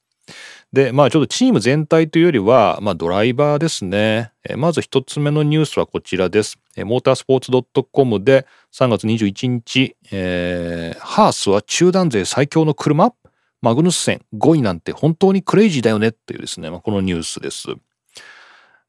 [0.73, 4.31] で、まあちょっとチーム全体というよりは、まあドライバーですね。
[4.43, 6.57] えまず一つ目のニュースはこちらです。
[6.75, 7.51] えモータースポーツ
[7.91, 13.13] .com で3月21日、えー、ハースは中団勢最強の車？
[13.61, 17.67] マグヌッセン5位なんて本当にクレイジーだよねっていうですね、まあ、このニュースです。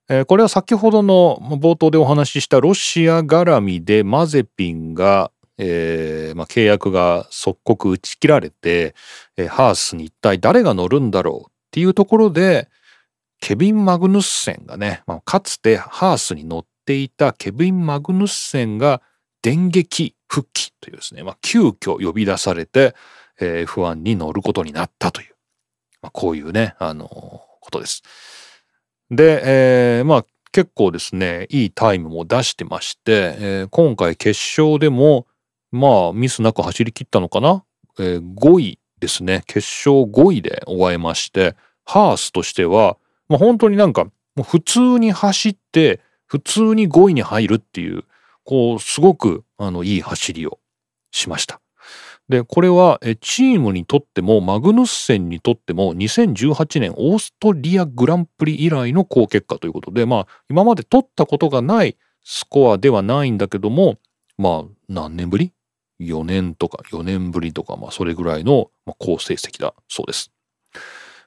[0.08, 8.94] えー、これは先ほどの冒頭でお話ししたロシア絡みでマゼピンが、えーまあ、契約が即刻打ち切られて、
[9.36, 12.68] えー、ハースに一体誰が乗るんだろうっていうところで
[13.40, 19.02] ケビン・マグヌッセンがね、まあ、かつてハースに乗っていたケビン・マグヌッセンが
[19.42, 22.94] 電撃復帰というですね、まあ、急遽呼び出されて、
[23.40, 25.34] えー、F1 に乗ることになったという、
[26.00, 28.04] まあ、こういうね、あのー、ことです。
[29.10, 35.26] で、えー、まあ結構ですね、いいタイムも出してまして、えー、今回決勝でも、
[35.72, 37.64] まあミスなく走り切ったのかな、
[37.98, 42.96] えー、5位ですね、決勝5位で終えまして、ハースとしては、
[43.28, 44.06] まあ、本当になんか、
[44.42, 48.04] 普通に走って、普通に5位に入るっていう、
[48.44, 50.58] こう、すごく、あの、いい走りを
[51.10, 51.60] しました。
[52.28, 63.98] で、これはチームにとってもマグヌッセンにとっても2018年オーストリアグランプリ以来の好結果ということで、まあ今まで取ったことがないスコアではないんだけども、
[64.38, 65.52] まあ何年ぶり
[66.00, 70.32] ?4 年とか4年ぶりとか、まあそれぐらいの好成績だそうです。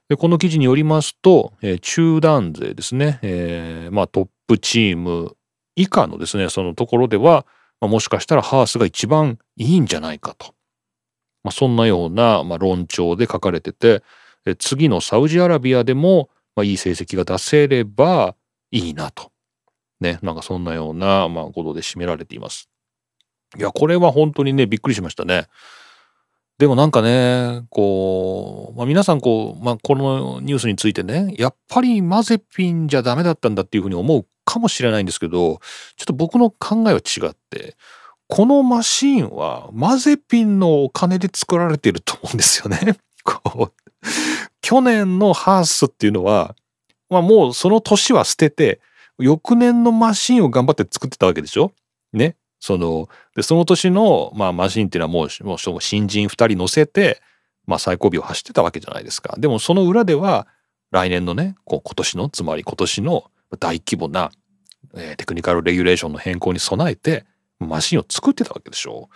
[0.10, 5.36] で、この記事によりますと、えー、中団勢ですね、えー、まあトップチーム
[5.76, 7.46] 以下のですね、そのところでは、
[7.80, 10.54] まあ、もしかしたらハースが一番いいんじゃないかと。
[11.44, 14.04] まあ、そんなような、まあ、論調で書かれてて、
[14.46, 18.36] え次のサウジアラビアでも、まあ、いい成績が出せれば
[18.72, 19.32] いいなと。
[20.00, 22.70] ね、なんかそんなような、まあ、ことで締められています。
[23.58, 25.48] いや、これは本当にね、びっくりしましたね。
[26.58, 35.60] でもなんかね、こう、まあ、皆さんこう、まあ、このニュースについてね、やっぱりマゼピンじゃダメだったんだっていうふうに思うかもしれないんですけど、
[35.98, 37.76] ちょっと僕の考えは違って、
[38.28, 42.98] このマシーンはマゼピンのお金で作られていると思うんですよね。
[43.24, 44.08] こう
[44.62, 46.56] 去年のハースっていうのは、
[47.10, 48.82] まあもうその年は捨てて、
[49.20, 51.72] 翌年のマシンを頑張って作ってたわけでしょ？
[52.14, 52.36] ね。
[52.60, 57.22] その、で、その年の、まあ、マシンっていうのはもう、もう新人2人乗せて、
[57.66, 59.36] まあ、最後尾を走ってたわけじゃないですか。
[59.38, 60.48] でも、その裏では、
[60.92, 63.26] 来年のね、こう今年の、つまり今年の
[63.60, 64.32] 大規模な、
[64.96, 67.26] えー、テクニカルレギュレーションの変更に備えて、
[67.60, 69.10] マシンを作ってたわけでしょ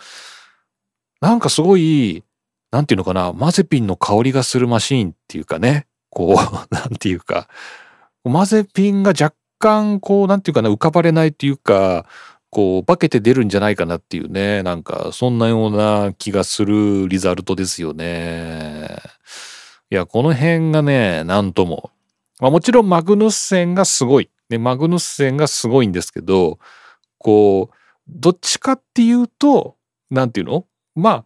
[1.20, 2.24] なんかすごい、
[2.70, 6.34] なんていうのかな、マゼピンの香りがするマシーンっていうかね、こう、
[6.74, 7.48] なんていうか、
[8.24, 12.06] マゼピンが若干、こう、なんていうかな、浮かばれないっていうか、
[12.54, 18.98] こう、化けて出るんじゃないかなっていうね、なんか、そんなような気がするリザルトですよね。
[19.90, 21.90] いや、この辺がね、なんとも。
[22.40, 24.28] まあもちろんマグヌッセンがすごい。
[24.50, 26.58] ね、マグヌッセンがすごいんですけど、
[27.16, 27.74] こう、
[28.06, 29.76] どっちかっていうと、
[30.10, 30.66] なんていうの？
[30.94, 31.24] まあ、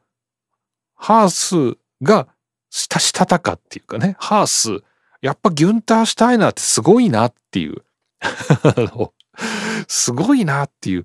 [0.94, 1.30] ハー
[1.74, 2.28] スが
[2.70, 4.84] したしたたかっていうかね、ハース、
[5.22, 7.82] やっぱギュンター・シュタイナーってすごいなっていう。
[9.88, 11.04] すごいなっていう。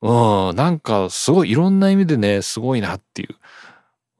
[0.00, 3.36] うん、なんかすごいいろんな意味でね、すごいなっていう。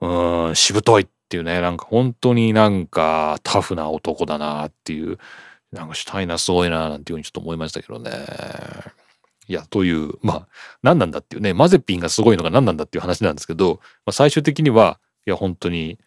[0.00, 5.18] うん、しぶといっていうね、なんか本当になんかタフな男だなっていう。
[5.72, 8.10] なんかシュタイナすごいななんていうふうにちょっと思いましたけどね。
[9.48, 10.48] いや、という、まあ、
[10.82, 15.98] 何なんだっていうね、マゼピンがすごいのが何なんだっていう話なんですけど、まあ、最終的には、いや、本当に、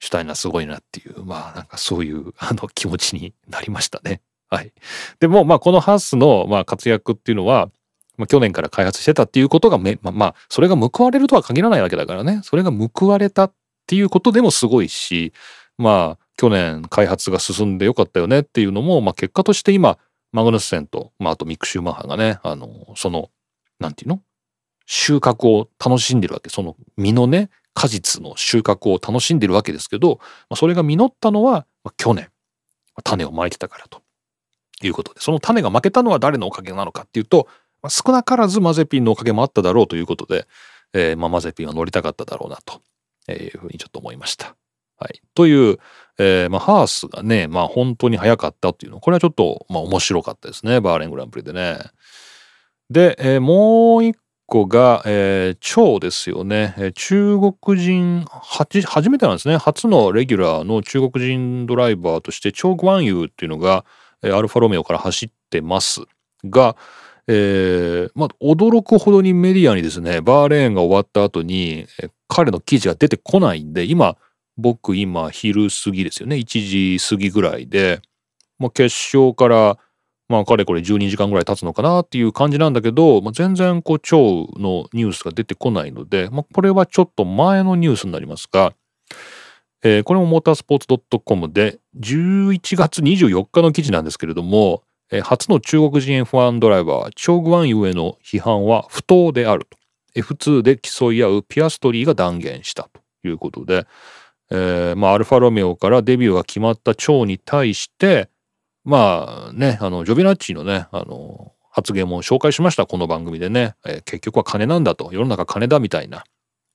[0.00, 4.20] シュタイナすごいなっていう、まあ、なんかそういう、あの、気持ちになりましたね。
[4.50, 4.72] はい。
[5.20, 7.70] でも、まあ、このハウスの、まあ、活躍っていうのは、
[8.16, 12.40] まあ、去年から開発してたっていうことがめ、まあ、まあ、それが報われるとは限らないわけだからね。
[12.42, 13.52] それが報われたっ
[13.86, 15.32] ていうことでもすごいし、
[15.76, 19.98] まあ、去年開発が進んでよかったよねっていうのも、まあ、結果として今、
[20.32, 23.30] マグヌスセンと、まあ、あとミック・シューマッハがね、あの、その、
[23.78, 24.20] なんていうの？
[24.86, 26.48] 収穫を楽しんでるわけ。
[26.48, 32.30] その実のね、果実の収穫を楽しんでるわけですけど、まあ、それが実ったのは、まあ、去年、
[33.04, 34.02] 種をまいてたからと
[34.86, 37.48] いうことで、その種が負けたのは誰のおかげなのかっていうと、
[37.82, 40.46] まあ、少なからずマゼピンのおかげもあっただろうということで、
[40.92, 42.80] えー、まあ、マゼピンは乗りたかっただろうなと
[43.32, 44.56] いうふうにちょっと思いました。
[44.98, 45.20] はい。
[45.34, 45.78] という、
[46.18, 50.80] えー、まあ、ハースがね、まあ、本当に早かったっていうの、これはちょっと、まあ、面白かったですね。
[50.80, 51.78] バーレングランプリでね。
[52.90, 56.74] で、えー、もう一個が、えー、蝶ですよね。
[56.78, 59.56] えー、中国人初めてなんですね。
[59.56, 63.84] 初のレギュラーの中国人ドライバーとして、チョー・グワンユーっていうのが、
[64.22, 66.02] アルファロメオから走ってます
[66.44, 66.76] が、
[67.26, 71.86] えー、まあ、驚くほどにメディアにですね、バーレーンが終わった後に、
[72.26, 74.16] 彼の記事が出てこないんで、今、
[74.56, 76.36] 僕今昼過ぎですよね。
[76.36, 78.00] 1時過ぎぐらいで、
[78.58, 79.78] まあ、決勝から、
[80.28, 88.72] まあ、かれこれ12時間ぐらい経つのかなっていう感じなんだけど、まあ、全然こう、超のニュースが出てこないので、まあ、これはちょっと前のニュースになりますが、
[89.82, 99.78] えー、これもモータースポーツ .com で11月24日の記事なんですけれども、えー、初の中国人 F1 ドライバー、チョグワンユへの批判は不当であると。
[100.14, 103.86] F2 で競い合うピアストリーが断言したということで、
[104.50, 108.28] えー、まあ、アルファロメオからデビューが決まった蝶に対して、
[108.84, 113.74] まあね、あの、ジョビナッチのね、あの、発言も紹介しました、この番組でね。
[113.84, 116.24] えー、結局は金なんだと、世の中金だみたいな、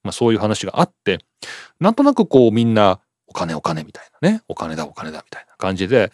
[0.04, 1.20] まあそういう話があって、
[1.80, 3.00] なんとなくこうみんな、
[3.34, 6.12] お金お金みたいなね、お金だお金だみたいな感じで、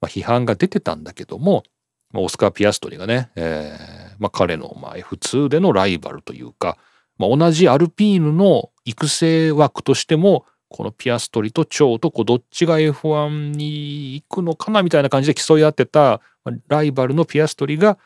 [0.00, 1.64] まあ、批判が出てたんだけども、
[2.12, 6.78] まあ、オスカー・ピアストリがね、えーまあ、彼のまあ F2 でのライバルというか、
[7.18, 16.20] まあ、同じアルピーヌの育成枠としてもこのピアストリと蝶とこうどっちが F1 に行くのかなみたいな感じで競い合ってた
[16.68, 17.98] ライバルのピアストリが、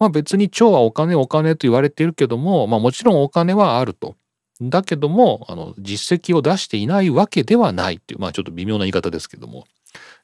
[0.00, 4.16] まあ、別に蝶はお金お金と言われているけども、まあ、もちろんお金はあると。
[4.60, 9.66] だけどもあの実績を出していないわけではないっていうまあちょっと微妙な言い方ですけども、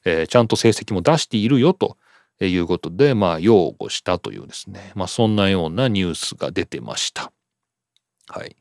[0.05, 1.97] えー、ちゃんと成績も出しているよと
[2.39, 7.31] いうことでまあ擁護したというですねまあそんなようなニュースが出てました。
[8.29, 8.55] はい。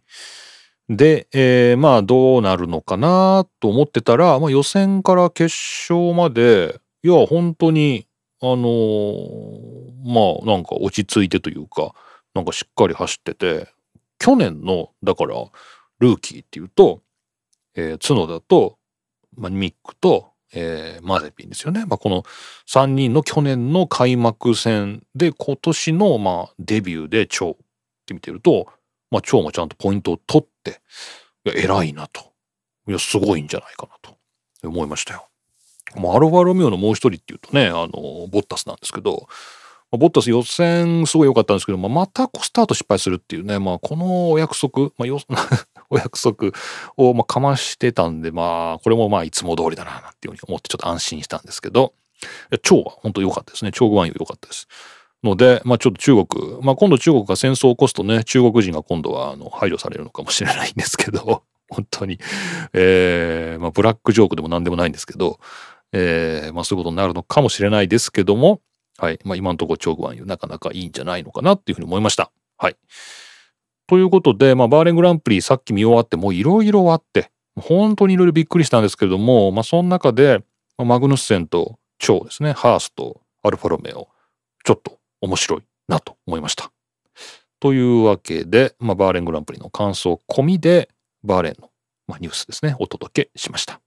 [0.89, 5.55] で、えー、まあどうなるのかなと思ってたら、まあ、予選から決
[5.91, 8.07] 勝までいや本当に
[8.41, 11.93] あのー、まあなんか落ち着いてというか
[12.35, 13.69] なんかしっかり走ってて
[14.19, 15.35] 去年のだから
[15.99, 17.03] ルーキーっていうと、
[17.75, 18.79] えー、角田と、
[19.37, 22.23] ま、ミックと、えー、マゼピンですよね、まあ、この
[22.69, 27.57] 3人の去年の開幕戦で今年のまあデビューで超っ
[28.07, 28.69] て見てると
[29.11, 30.81] まあ、もちゃんとポイントを取って、
[31.45, 32.33] いや、偉いなと。
[32.89, 34.17] いや、すごいんじゃないかなと
[34.65, 35.29] 思いましたよ。
[35.95, 39.29] まあ、アルファロミオのもう一人っていうとね、あの、ボッタスなんですけど、
[39.97, 45.47] ボッタス予選すごい良かったんですけど、まあ、またスタート失敗するっていうね、まあ、このお約束、まあ、
[45.91, 46.53] お約束
[46.97, 51.95] をまかましてたんで、まあ、これもまあ、いつも通りだな、なんていうふうに思ってちょっと安心したんですけど、
[52.63, 53.73] 蝶は本当良かったですね。
[53.73, 54.69] 蝶グワン良かったです。
[55.23, 62.19] ので、まあ、ちょっと中国、まあ、今度中国が戦争を起こすとね、中国人が今度はあの配慮されるのかもしれないんですけど、 本当に、
[62.73, 65.41] えー、まあ、ブラックジョークでも何でもないんですけど、
[65.93, 68.61] えー、まあ、そういうことになるのかもしれないですけども、
[68.99, 69.19] はい。
[69.25, 72.31] まあ、今のところ、チョグワンユなかなかいいんじゃないのかなっていうふうに思いました。
[72.57, 72.77] はい。
[73.87, 77.31] ということで、まあ、バーレングランプリさっき見終わって、もういろいろあって、
[77.61, 80.43] 本当にいろいろびっくりしたんですけれども、まあ、その中で、
[80.79, 84.09] マグヌッセンとチョウですね、ハースとアルファロメオ、
[84.65, 86.71] ちょっと面白いなと思いました。
[87.61, 90.91] というわけで、まあ、バーレングランプリの感想込みで、
[91.23, 91.71] バーレンの、
[92.07, 93.81] まあ、ニュースですね、お届けしました。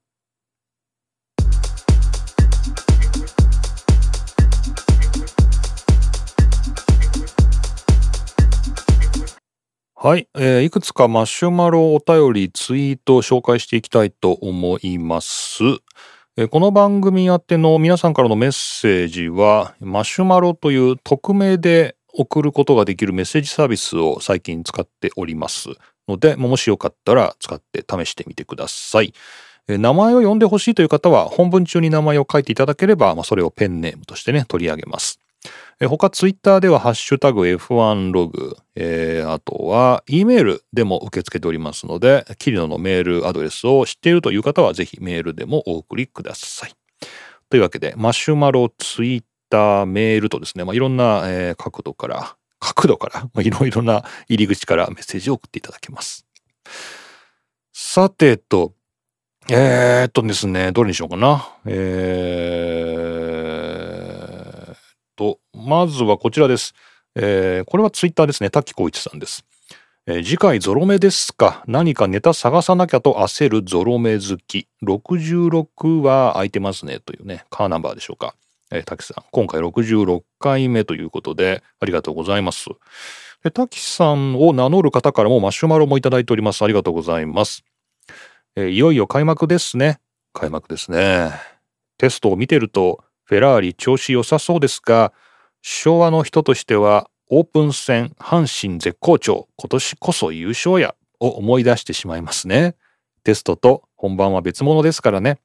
[10.02, 15.62] はい、えー、いくつかマシュマロお便りツイートを紹介していきたいと思います。
[16.38, 25.68] えこの番組宛ての皆さんからのメッセージはマシュマロという匿名で送ることができるメッセージサービスを最近使っております
[26.08, 29.12] のでもしよかったら使って試してみてください。
[29.68, 35.19] え名前を呼んでほしいという方は本文中に名前を書いていただければ、まあ、それをペンネームとしてね取り上げます。
[35.82, 46.74] え他ツイッターではハッシュタグ F1 ログ、えー、あとは E メールでも受け付けておりますので、キリノのメールアドレスを知っているという方はぜひメールでもお送りください。
[47.48, 56.26] というわけで、マシュマロ、ツイッター、メールとですね、まあ、いろんな、えー、角度から、角度から、 まあ、いろいろな入り口からメッセージを送っていただけます。
[57.72, 58.74] さてと、
[59.48, 61.48] えー、っとですね、どれにしようかな。
[61.64, 63.79] えー、
[65.60, 66.74] まずはこちらです。
[67.14, 68.50] えー、これはツイッターですね。
[68.50, 69.44] 滝光一さんです。
[70.06, 74.68] えー、次回ゾロ目ですか何かネタ探さなきゃと焦るゾロ目好き。
[74.82, 77.00] 66は空いてますね。
[77.00, 78.34] というね、カーナンバーでしょうか。
[78.70, 82.66] えー、滝さん、今回66回目ということで、ありがとうございます。
[83.44, 86.62] え滝さんを名乗る方からもマシュマロもいただいております。
[86.62, 87.64] ありがとうございます。
[88.56, 90.00] えー、いよいよ開幕ですね。
[90.32, 91.30] 開幕ですね。
[91.98, 95.12] テストを見てると、フェラーリ調子良さそうですが、
[95.62, 102.74] 昭和の人としては、オープン戦阪神絶好調、今年こそ優勝や、を思い出してしまいますね。
[103.24, 105.38] テストと本番は別物ですからね。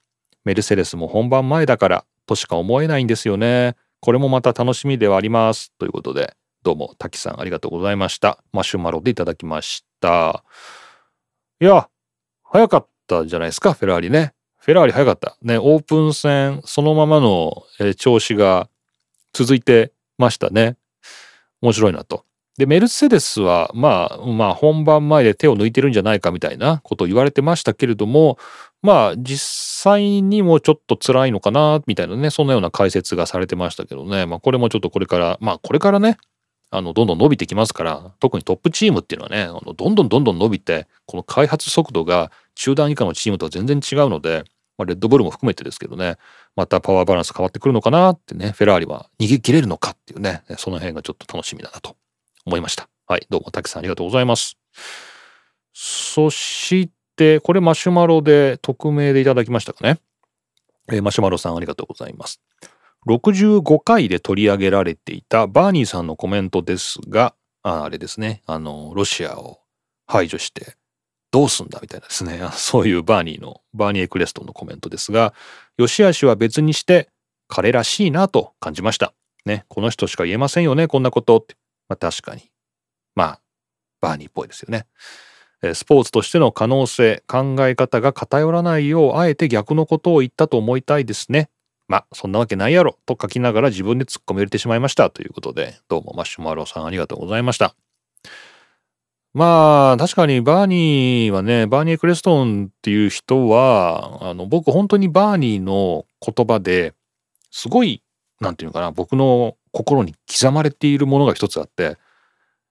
[0.46, 3.76] メルセデスも本番前だからとしか思えないんですよね。
[4.00, 5.74] これもまた楽しみではあります。
[5.78, 8.44] ということで、どうも、滝さんありがとうございました。
[8.54, 10.44] マシュマロでいただきました。
[11.60, 11.90] いや、
[12.44, 14.34] 早かったじゃないですか、フェラーリね。
[14.60, 15.38] フェラーリ早かった。
[15.42, 18.70] ね、オープン戦そのままの、えー、調子が
[19.34, 20.78] 続いてましたね。
[21.62, 22.26] 面白いなと。
[22.58, 28.38] で、メルセデスは、まあ、まあ、本番前で手を抜いてるんじゃないかみたいなことを言われてましたけれども、
[28.82, 36.18] まあ、実際にもちょっと辛いのかな、みたいなね、そんなような解説がされてましたけどね、まあ、これもちょっとこれから、まあ、これからね、
[36.72, 44.44] あの、どんどん伸びてきますから、特にトップチームっていうのはね、あのどんどんどんどん伸びて、この開発速度が中段以下のチームとは全然違うので、
[44.78, 46.18] まあ、レッドブルも含めてですけどね、
[46.56, 51.96] またパワーバランス変わってくるのかなってね、フェラーリは逃げ切れるのかっていうね、その辺がちょっと楽しみだなと
[52.46, 52.90] 思いました。
[53.08, 54.58] はい、どうも、たさんありがとうございます。
[55.74, 60.00] そして、これマシュマロで匿名でいただきましたかね。
[60.92, 62.42] えー、マシュマロさんありがとうございます。
[63.08, 69.60] 65回で取り上げられていたバーニーさんのコメントですが、ああれですね、あの、ロシアを
[70.08, 70.76] 排除して
[71.36, 75.34] どうすんだみたいなですね、 そういうバーニーの、バーニーエクレストンのコメントですが、
[75.78, 77.10] 吉しは別にして
[77.50, 79.14] 彼らしいなと感じました。
[79.46, 81.58] ね、この人しか言えませんよね、こんなことって。
[81.90, 82.50] まあ確かに。
[83.16, 83.42] まあ、
[84.00, 84.88] バーニーっぽいですよね。
[85.74, 91.50] スポーツとしての可能性、考え方が偏らないよう、あえて逆のことを言ったと思いたいですね。
[91.90, 97.76] まあ、そんなわけないやろと書きながら自分で突っ込み入れてしまいましたということで、どうもマシュマロさんありがとうございました。
[99.36, 106.94] まあ、確かにバーニーはね、バーニー・クレストンっていう人は、あの、僕本当にバーニーの言葉で
[107.52, 108.02] すごい、
[108.40, 111.98] なんていうのかな、僕の心に刻まれているものが一つあって、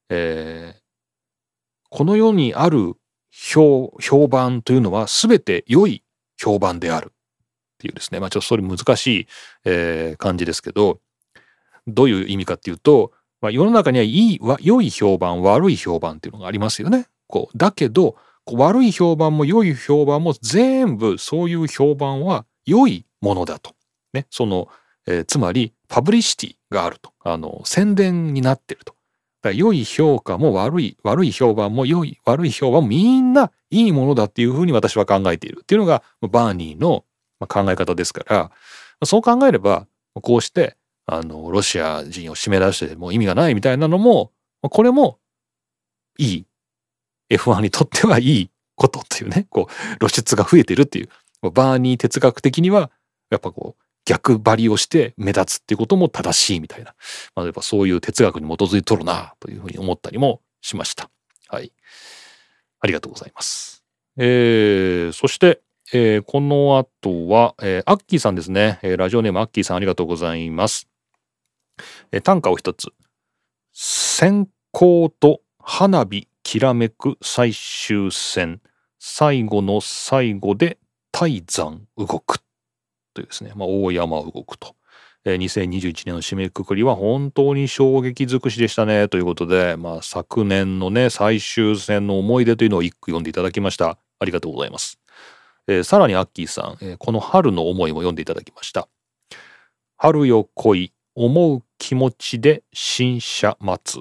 [0.09, 0.81] えー、
[1.91, 2.95] この世にある
[3.31, 6.03] 評評判というのは全て良い
[6.39, 7.13] 評判である。
[7.13, 9.27] っていうですね、まあちょっとそれ難しい、
[9.67, 10.99] えー、感じですけど、
[11.87, 13.13] どういう意味かっていうと、
[13.45, 17.09] まあ、世の中にはいい、良い評判、悪い評判っていうのがありますよね。
[17.27, 18.17] こうだけど、
[18.51, 23.75] 悪い評判も良い評判も全部そういう評判は良いものだと。
[24.15, 24.69] ね、その、
[25.07, 27.13] えー、つまりパブリシティがあると。
[27.23, 28.95] あの、宣伝になってると。
[29.43, 37.05] だ良い評価も悪い、悪い評判も良い、悪い評判もみんないいものだっていうふうに私は考えているっていうのがバーニーの
[37.47, 38.51] 考え方ですから
[39.05, 44.33] そう考えればこうしてあのロシア人を締め出してもう意味がないみたいなのも
[44.63, 45.19] これも
[46.19, 46.47] いい
[47.31, 52.91] F1 にとってはいいことっていうねこう露出が増えてるっていうバーニー哲学的には
[53.31, 56.95] やっぱこう逆張りをして目立つっていうことも正しいみたいな、
[57.35, 61.11] まあ、やっぱそういう哲学に基づいとるなというふうに思ったりもしました。
[61.49, 61.73] はい。
[62.81, 63.83] ありがとうございます。
[64.19, 70.87] えー、そして、えー、この後は、えー、アッキーさんですね、えー、ラジオネームアッキーさんありがとうございます。
[72.17, 72.93] え、短歌を一つ。
[73.75, 78.61] 閃光と花火きらめく最終戦。
[79.01, 80.79] 最後の最後で
[81.11, 82.39] 大山動く。
[83.15, 84.77] というですね、まあ、大山動くと。
[85.25, 89.09] え、2021年の締めくくりは本当に衝撃尽くしでしたね。
[89.09, 93.99] ということで、まあ、昨年のね、最終戦の思い出というのを一句読んでいただきました。
[94.21, 95.01] ありがとうございます。
[95.67, 98.87] えー、さらにアッキーさん、えー、この春の思いも読んでいただきました。
[99.97, 104.01] 春よ来い、思う気持ちで新車待つ。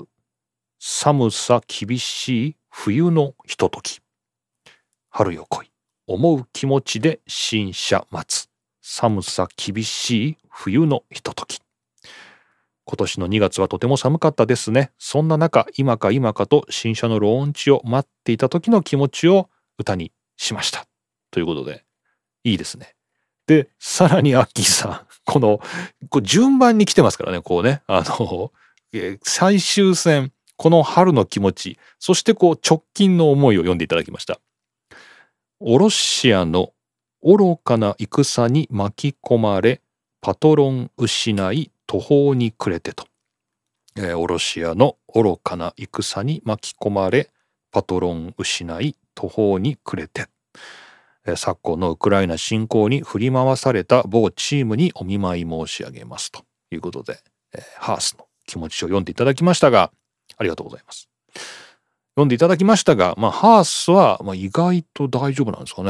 [0.80, 4.00] 寒さ厳しい冬のひととき。
[5.10, 5.72] 春よ来い、
[6.08, 8.50] 思う気持ちで新車待つ。
[8.82, 11.62] 寒さ厳しい冬のひととき。
[12.86, 14.92] 今年の2月はとても寒かったですね。
[14.98, 20.86] そんな中、今か今かと新車のローンチを待っていた時の気持ちを歌にしました。
[21.32, 21.86] ということで、
[22.44, 22.96] いいですね。
[23.48, 25.60] で、さらにアッキーさん、この、
[26.10, 28.52] こう順番に来てますからね、こうね、あの、
[29.24, 34.40] 最終戦、この春の気持ち、そしてこう直近の思いを読んでいただきました。
[35.60, 36.74] オロシアの
[37.22, 39.82] 愚かな戦に巻き込まれ、
[40.22, 43.06] パトロン失い途方に暮れてと。
[43.96, 47.30] えー、オロシアの愚かな戦に巻き込まれ、
[47.72, 50.28] パトロン失い途方に暮れて。
[51.36, 57.20] 昨今のウクライナ侵攻に振り回された某チームにお見舞い申し上げますということで、
[57.54, 59.92] えー、ハースの気持ちを読んでいただきましたが、
[60.38, 61.10] ありがとうございます。
[62.16, 65.90] 読んでいただきましたが、まあ、ハースは、まあ、意外と大丈夫なんですかね。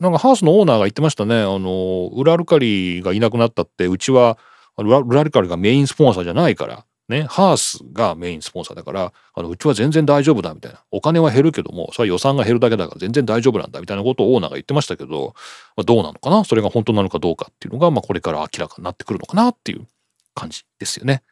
[0.00, 1.40] なんかハウスのオーナーが言ってましたね。
[1.40, 4.38] あの、ウラルカリがいなくなったって、うちは
[4.76, 10.82] ウラルカリがメインスポンサーじゃないから、ね、ハースがメインスポンサーだから、あの、うちは全然大丈夫だみたいな。
[10.90, 15.34] お金は減るけども、それは予算が減るだけだから全然大丈夫なんだみたいなことをオーナーが言ってましたけど、
[15.76, 16.44] まあ、どうなのかな？
[16.44, 19.86] それが本当なのかどうかっていうのが、まあこれから明らかになってくるのかなっていう
[20.34, 21.22] 感じですよね。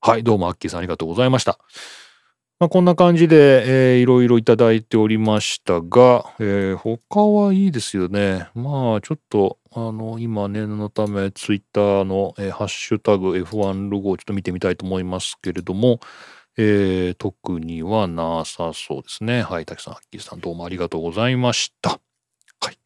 [0.00, 1.58] はい、どうもアッキーさんありがとうございました。
[2.64, 8.48] まあ、こんな感じで、えー、いろいろいただいておりましたが、えー、他はいいですよね。
[8.54, 16.00] まあ、ちょっと、あの、今念のため、ツイッターの、えー、ハッシュタグ F1 ロゴをちょっと見てみたいと思いますけれども、
[16.56, 19.42] えー、特にはなさそうですね。
[19.42, 21.90] はい、滝さん、アッキーさん、どうもありがとうございました。
[21.90, 22.78] はい。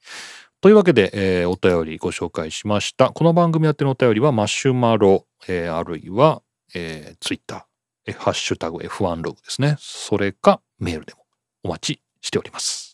[0.61, 3.11] というわけで、えー、お便りご紹介しました。
[3.11, 6.43] この番組やってのお便りは、マシュマロ、えー、あるいは、
[6.75, 7.68] えー、ツイッター、
[8.13, 9.77] ハッシュタグ F1 ログですね。
[9.79, 11.25] それかメールでも
[11.65, 12.89] お待ちしております。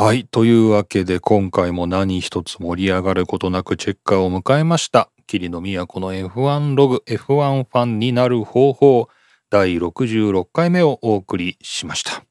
[0.00, 0.26] はい。
[0.26, 5.10] というわけで今回も何一つ盛り上がることなくチェッカーを迎えました。
[5.26, 9.08] 霧の都の F1 ログ F1 ファンになる方法
[9.50, 12.27] 第66回目をお送りしました。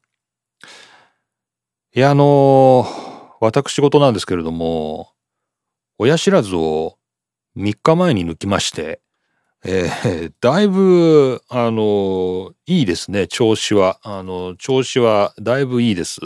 [1.98, 5.14] いや、あのー、私事なんですけれども、
[5.98, 6.96] 親知らずを
[7.56, 9.00] 3日前に抜きまして、
[9.64, 13.98] えー、だいぶ、あのー、いいですね、調子は。
[14.04, 16.20] あの、調子はだいぶいいです。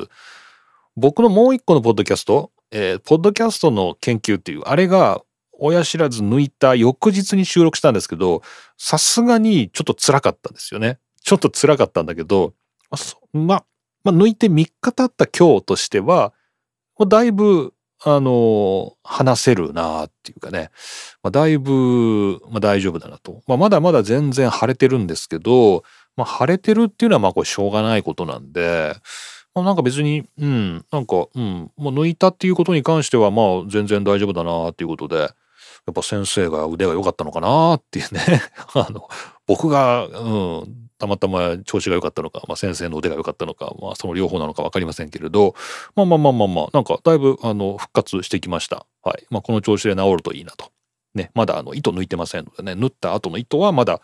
[0.94, 8.42] 僕のもう一個のポッドキャスト、えー、ポッドキャストの研究っていう、あれが親知らず抜いた翌日に収録したんですけど、
[8.76, 10.98] さすがにちょっと辛かったんですよね。
[11.22, 12.52] ちょっと辛かったんだけど、
[13.32, 13.64] ま、
[14.04, 16.32] まあ、抜いて3日経った今日としては、
[17.08, 17.74] だいぶ、
[18.04, 20.70] あの、話せるなっていうかね、
[21.22, 23.42] まあ、だいぶ、まあ、大丈夫だなと。
[23.46, 25.84] まあ、まだまだ全然腫れてるんですけど、
[26.16, 28.94] まあ、腫れてるっていうのはまあこれしょうがないことなんで、
[29.54, 35.26] まあ、なんか別に、うん、なんか、うん、もう抜いたっていうことに関してはまあ全然大丈夫だなっていうことで、や
[35.90, 38.42] っぱ先生が腕が良かったのかなっていうね
[38.74, 39.08] あの、
[39.46, 45.56] 僕が、うん、たまたま調子が良かったのか、まあ、先生の腕が良かったのか、まあ、その両方なのか分かりませんけれど、
[45.96, 48.86] まあまあまあまあまあ、なんかだいぶあの復活してきました。
[49.02, 49.26] はい。
[49.30, 50.70] まあ、この調子で治るといいなと。
[51.14, 54.00] ね、まだあの糸抜いてませんのでね、縫った後の糸はまだ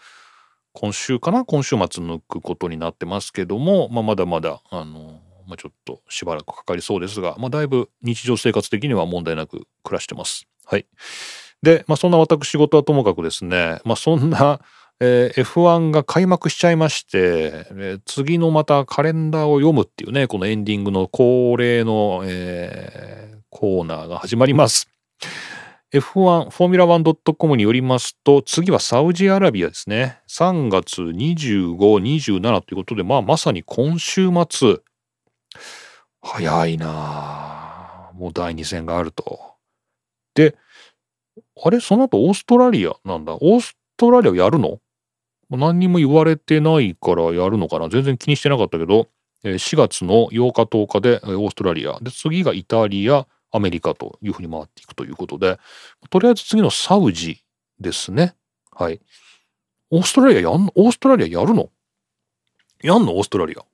[0.73, 1.45] 今週かな？
[1.45, 10.47] 今週末抜くことになってますけども、まあ、まだまだ、あの、まあ、ちょっとしばらくかかりそうですが、まあ、だいぶ日常生活的には問題なく暮らしてます。
[10.67, 10.87] はい。
[11.63, 14.61] で、まあ、そんな私事はともかくですね、まあ、そんな
[15.01, 24.89] えー、F1 が開幕しちゃいまして、えー、次のまたカレンダーを読むっていうね、このエンディングの恒例の、えー、コーナーが始まります。
[25.95, 30.19] F1、フォーミュラ 1.com によりますと、次はサウジアラビアですね。
[30.29, 34.79] 3月25、27ということで、まあまさに今週末。
[36.21, 39.55] 早いなもう第2戦があると。
[40.35, 40.57] で、
[41.63, 43.35] あれその後オーストラリアなんだ。
[43.35, 44.81] オーストラリアやるの？
[45.51, 47.89] 何にも言われてないからやるのかな？
[47.89, 49.09] 全然気にしてなかったけど、
[49.45, 55.59] 4月の8日10日でオーストラリアで次がイタリアアメリカというふうに回っていくということで
[56.11, 57.43] とりあえず次のサウジ
[57.81, 58.35] ですね。
[58.73, 59.01] はい。
[59.91, 61.71] オーストラリアやんオーストラリアやるの？
[62.83, 63.17] やんの？
[63.17, 63.65] オーストラリア。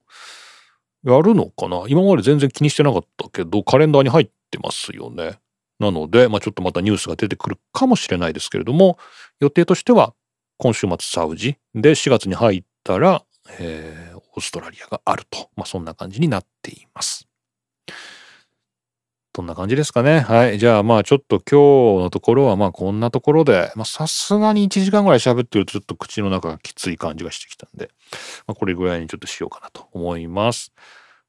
[1.11, 1.85] やるのかな？
[1.89, 5.39] 今まで全然気にしてなかったけどカレンダーに入ってますよね。
[5.81, 8.97] なので、まあ、ちょっとまたニュースが出てくるかもしれないですけれども
[9.41, 10.15] 予定としては
[10.59, 13.25] 今週末サウジで4月に入ったら、
[13.59, 17.29] えー、オーストラリアがあると、まあ、そんな感じになっています。
[19.35, 20.21] そんな感じですかね。
[20.21, 20.61] はい。
[20.61, 27.91] じゃあまあちょっと今日のところはまあこんなところで、まさすがに1時間ぐらい喋ってるとちょっと口の中がきつい感じがしてきたんで、
[28.47, 30.73] まあ、これぐらいにちょっとしようかなと思います。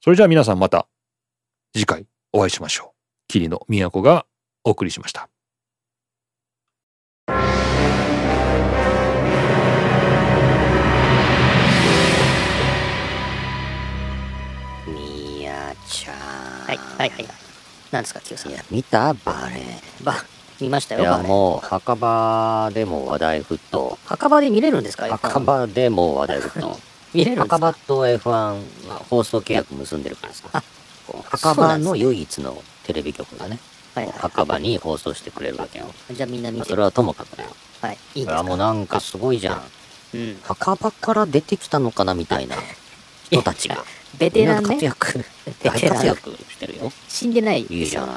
[0.02, 0.88] それじゃあ皆さんまた
[1.74, 2.96] 次回お会いしましょう。
[3.28, 4.28] 霧の都が
[4.64, 5.35] お送りしました。
[16.78, 17.28] はいはいはい
[17.92, 18.52] なんですか清さん。
[18.52, 19.14] いや見た？
[19.14, 20.04] バレー。
[20.04, 20.16] バ
[20.60, 23.98] 見ましたよいやもう墓場でも話題沸騰。
[24.06, 26.80] 墓場で見れるんですか墓場でも話題沸騰。
[27.14, 28.56] 見れる墓場と F1 は
[29.10, 30.64] 放送契約結んでるからさ。
[31.30, 33.60] 墓場の唯一のテレビ局がね、
[33.94, 35.86] はい、墓場に放送してくれるわけよ。
[36.12, 36.68] じゃあみんな見て。
[36.70, 37.50] それはともかくだよ
[37.82, 38.44] はいいいですか？
[38.44, 39.62] もうなんかすごいじゃん、
[40.16, 42.56] うん、墓場から出てきたのかなみたいな
[43.30, 43.84] 人たちが
[44.20, 44.70] ベテランね。
[44.70, 45.26] 活躍。
[45.64, 46.92] 大活躍してるよ。
[47.08, 47.66] 死んでない。
[47.70, 48.16] いいじゃない。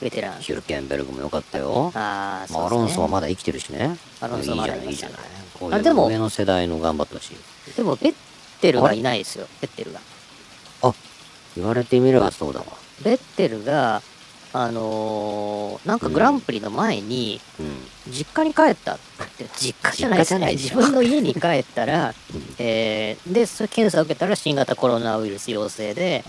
[0.00, 0.40] ベテラン。
[0.40, 1.90] ヒュルケンベルグもよかったよ。
[1.94, 3.96] ああ、そう、ね、アロンソはまだ生きてるしね。
[4.20, 5.20] アロンソいいじゃない、いいじゃない。
[5.72, 7.36] あでも上の世代の頑張ってほしい。
[7.74, 8.14] でも、ベッ
[8.60, 9.46] テルがいないですよ。
[9.60, 10.00] ベッテルが。
[11.56, 12.66] 言われてみればそうだわ。
[13.02, 14.02] ベッテルが、
[14.58, 18.12] あのーなんかグランプリの前に、うん。
[18.12, 18.98] 実家に帰ったっ
[19.36, 20.46] て、実家じゃないですね。
[20.52, 22.14] 自実家じゃない分の家に帰ったら、
[22.58, 26.24] えーで、それ検査を受けたら新型コロナウイルス陽性で、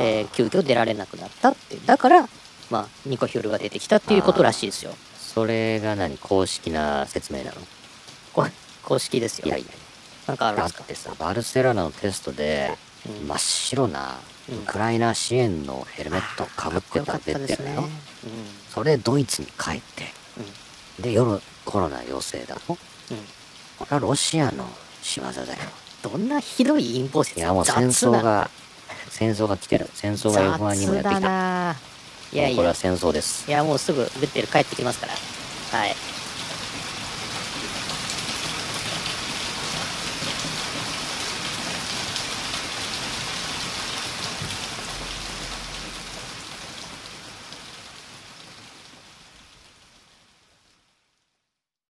[0.00, 1.76] えー急遽出られなくなったって。
[1.84, 2.28] だから、
[2.70, 4.94] まあ、ニコヒョルが出てきたっていうことらしいですよ。
[5.16, 7.52] それが何公式な説明なの？
[8.32, 8.46] こ
[8.84, 9.46] 公式ですよ。
[9.46, 9.66] いやいや。
[10.28, 10.84] なんかあるんだっですか？
[10.84, 12.70] てさ、バルセロナのテストで、
[13.06, 17.82] うん真っ白なうんウクライナ支援のヘルメットをかぶってた出てるよ。
[17.82, 17.84] う
[18.72, 20.04] それドイツに帰って、
[21.00, 21.02] ん。
[21.02, 22.76] で、夜コロナ陽性だと。
[23.78, 24.66] これはロシアの
[25.02, 25.46] 仕業だよ。
[26.02, 28.50] どんなひどい陰謀説いや、もう戦争が、
[29.10, 29.88] 戦争が来てる。
[29.94, 31.20] 戦争が F1 にもやってきた。
[31.20, 31.76] な
[32.32, 33.48] いやいやこれは、戦争です。
[33.48, 35.78] いやもうすぐベッテル帰ってきますから。
[35.78, 35.94] はい。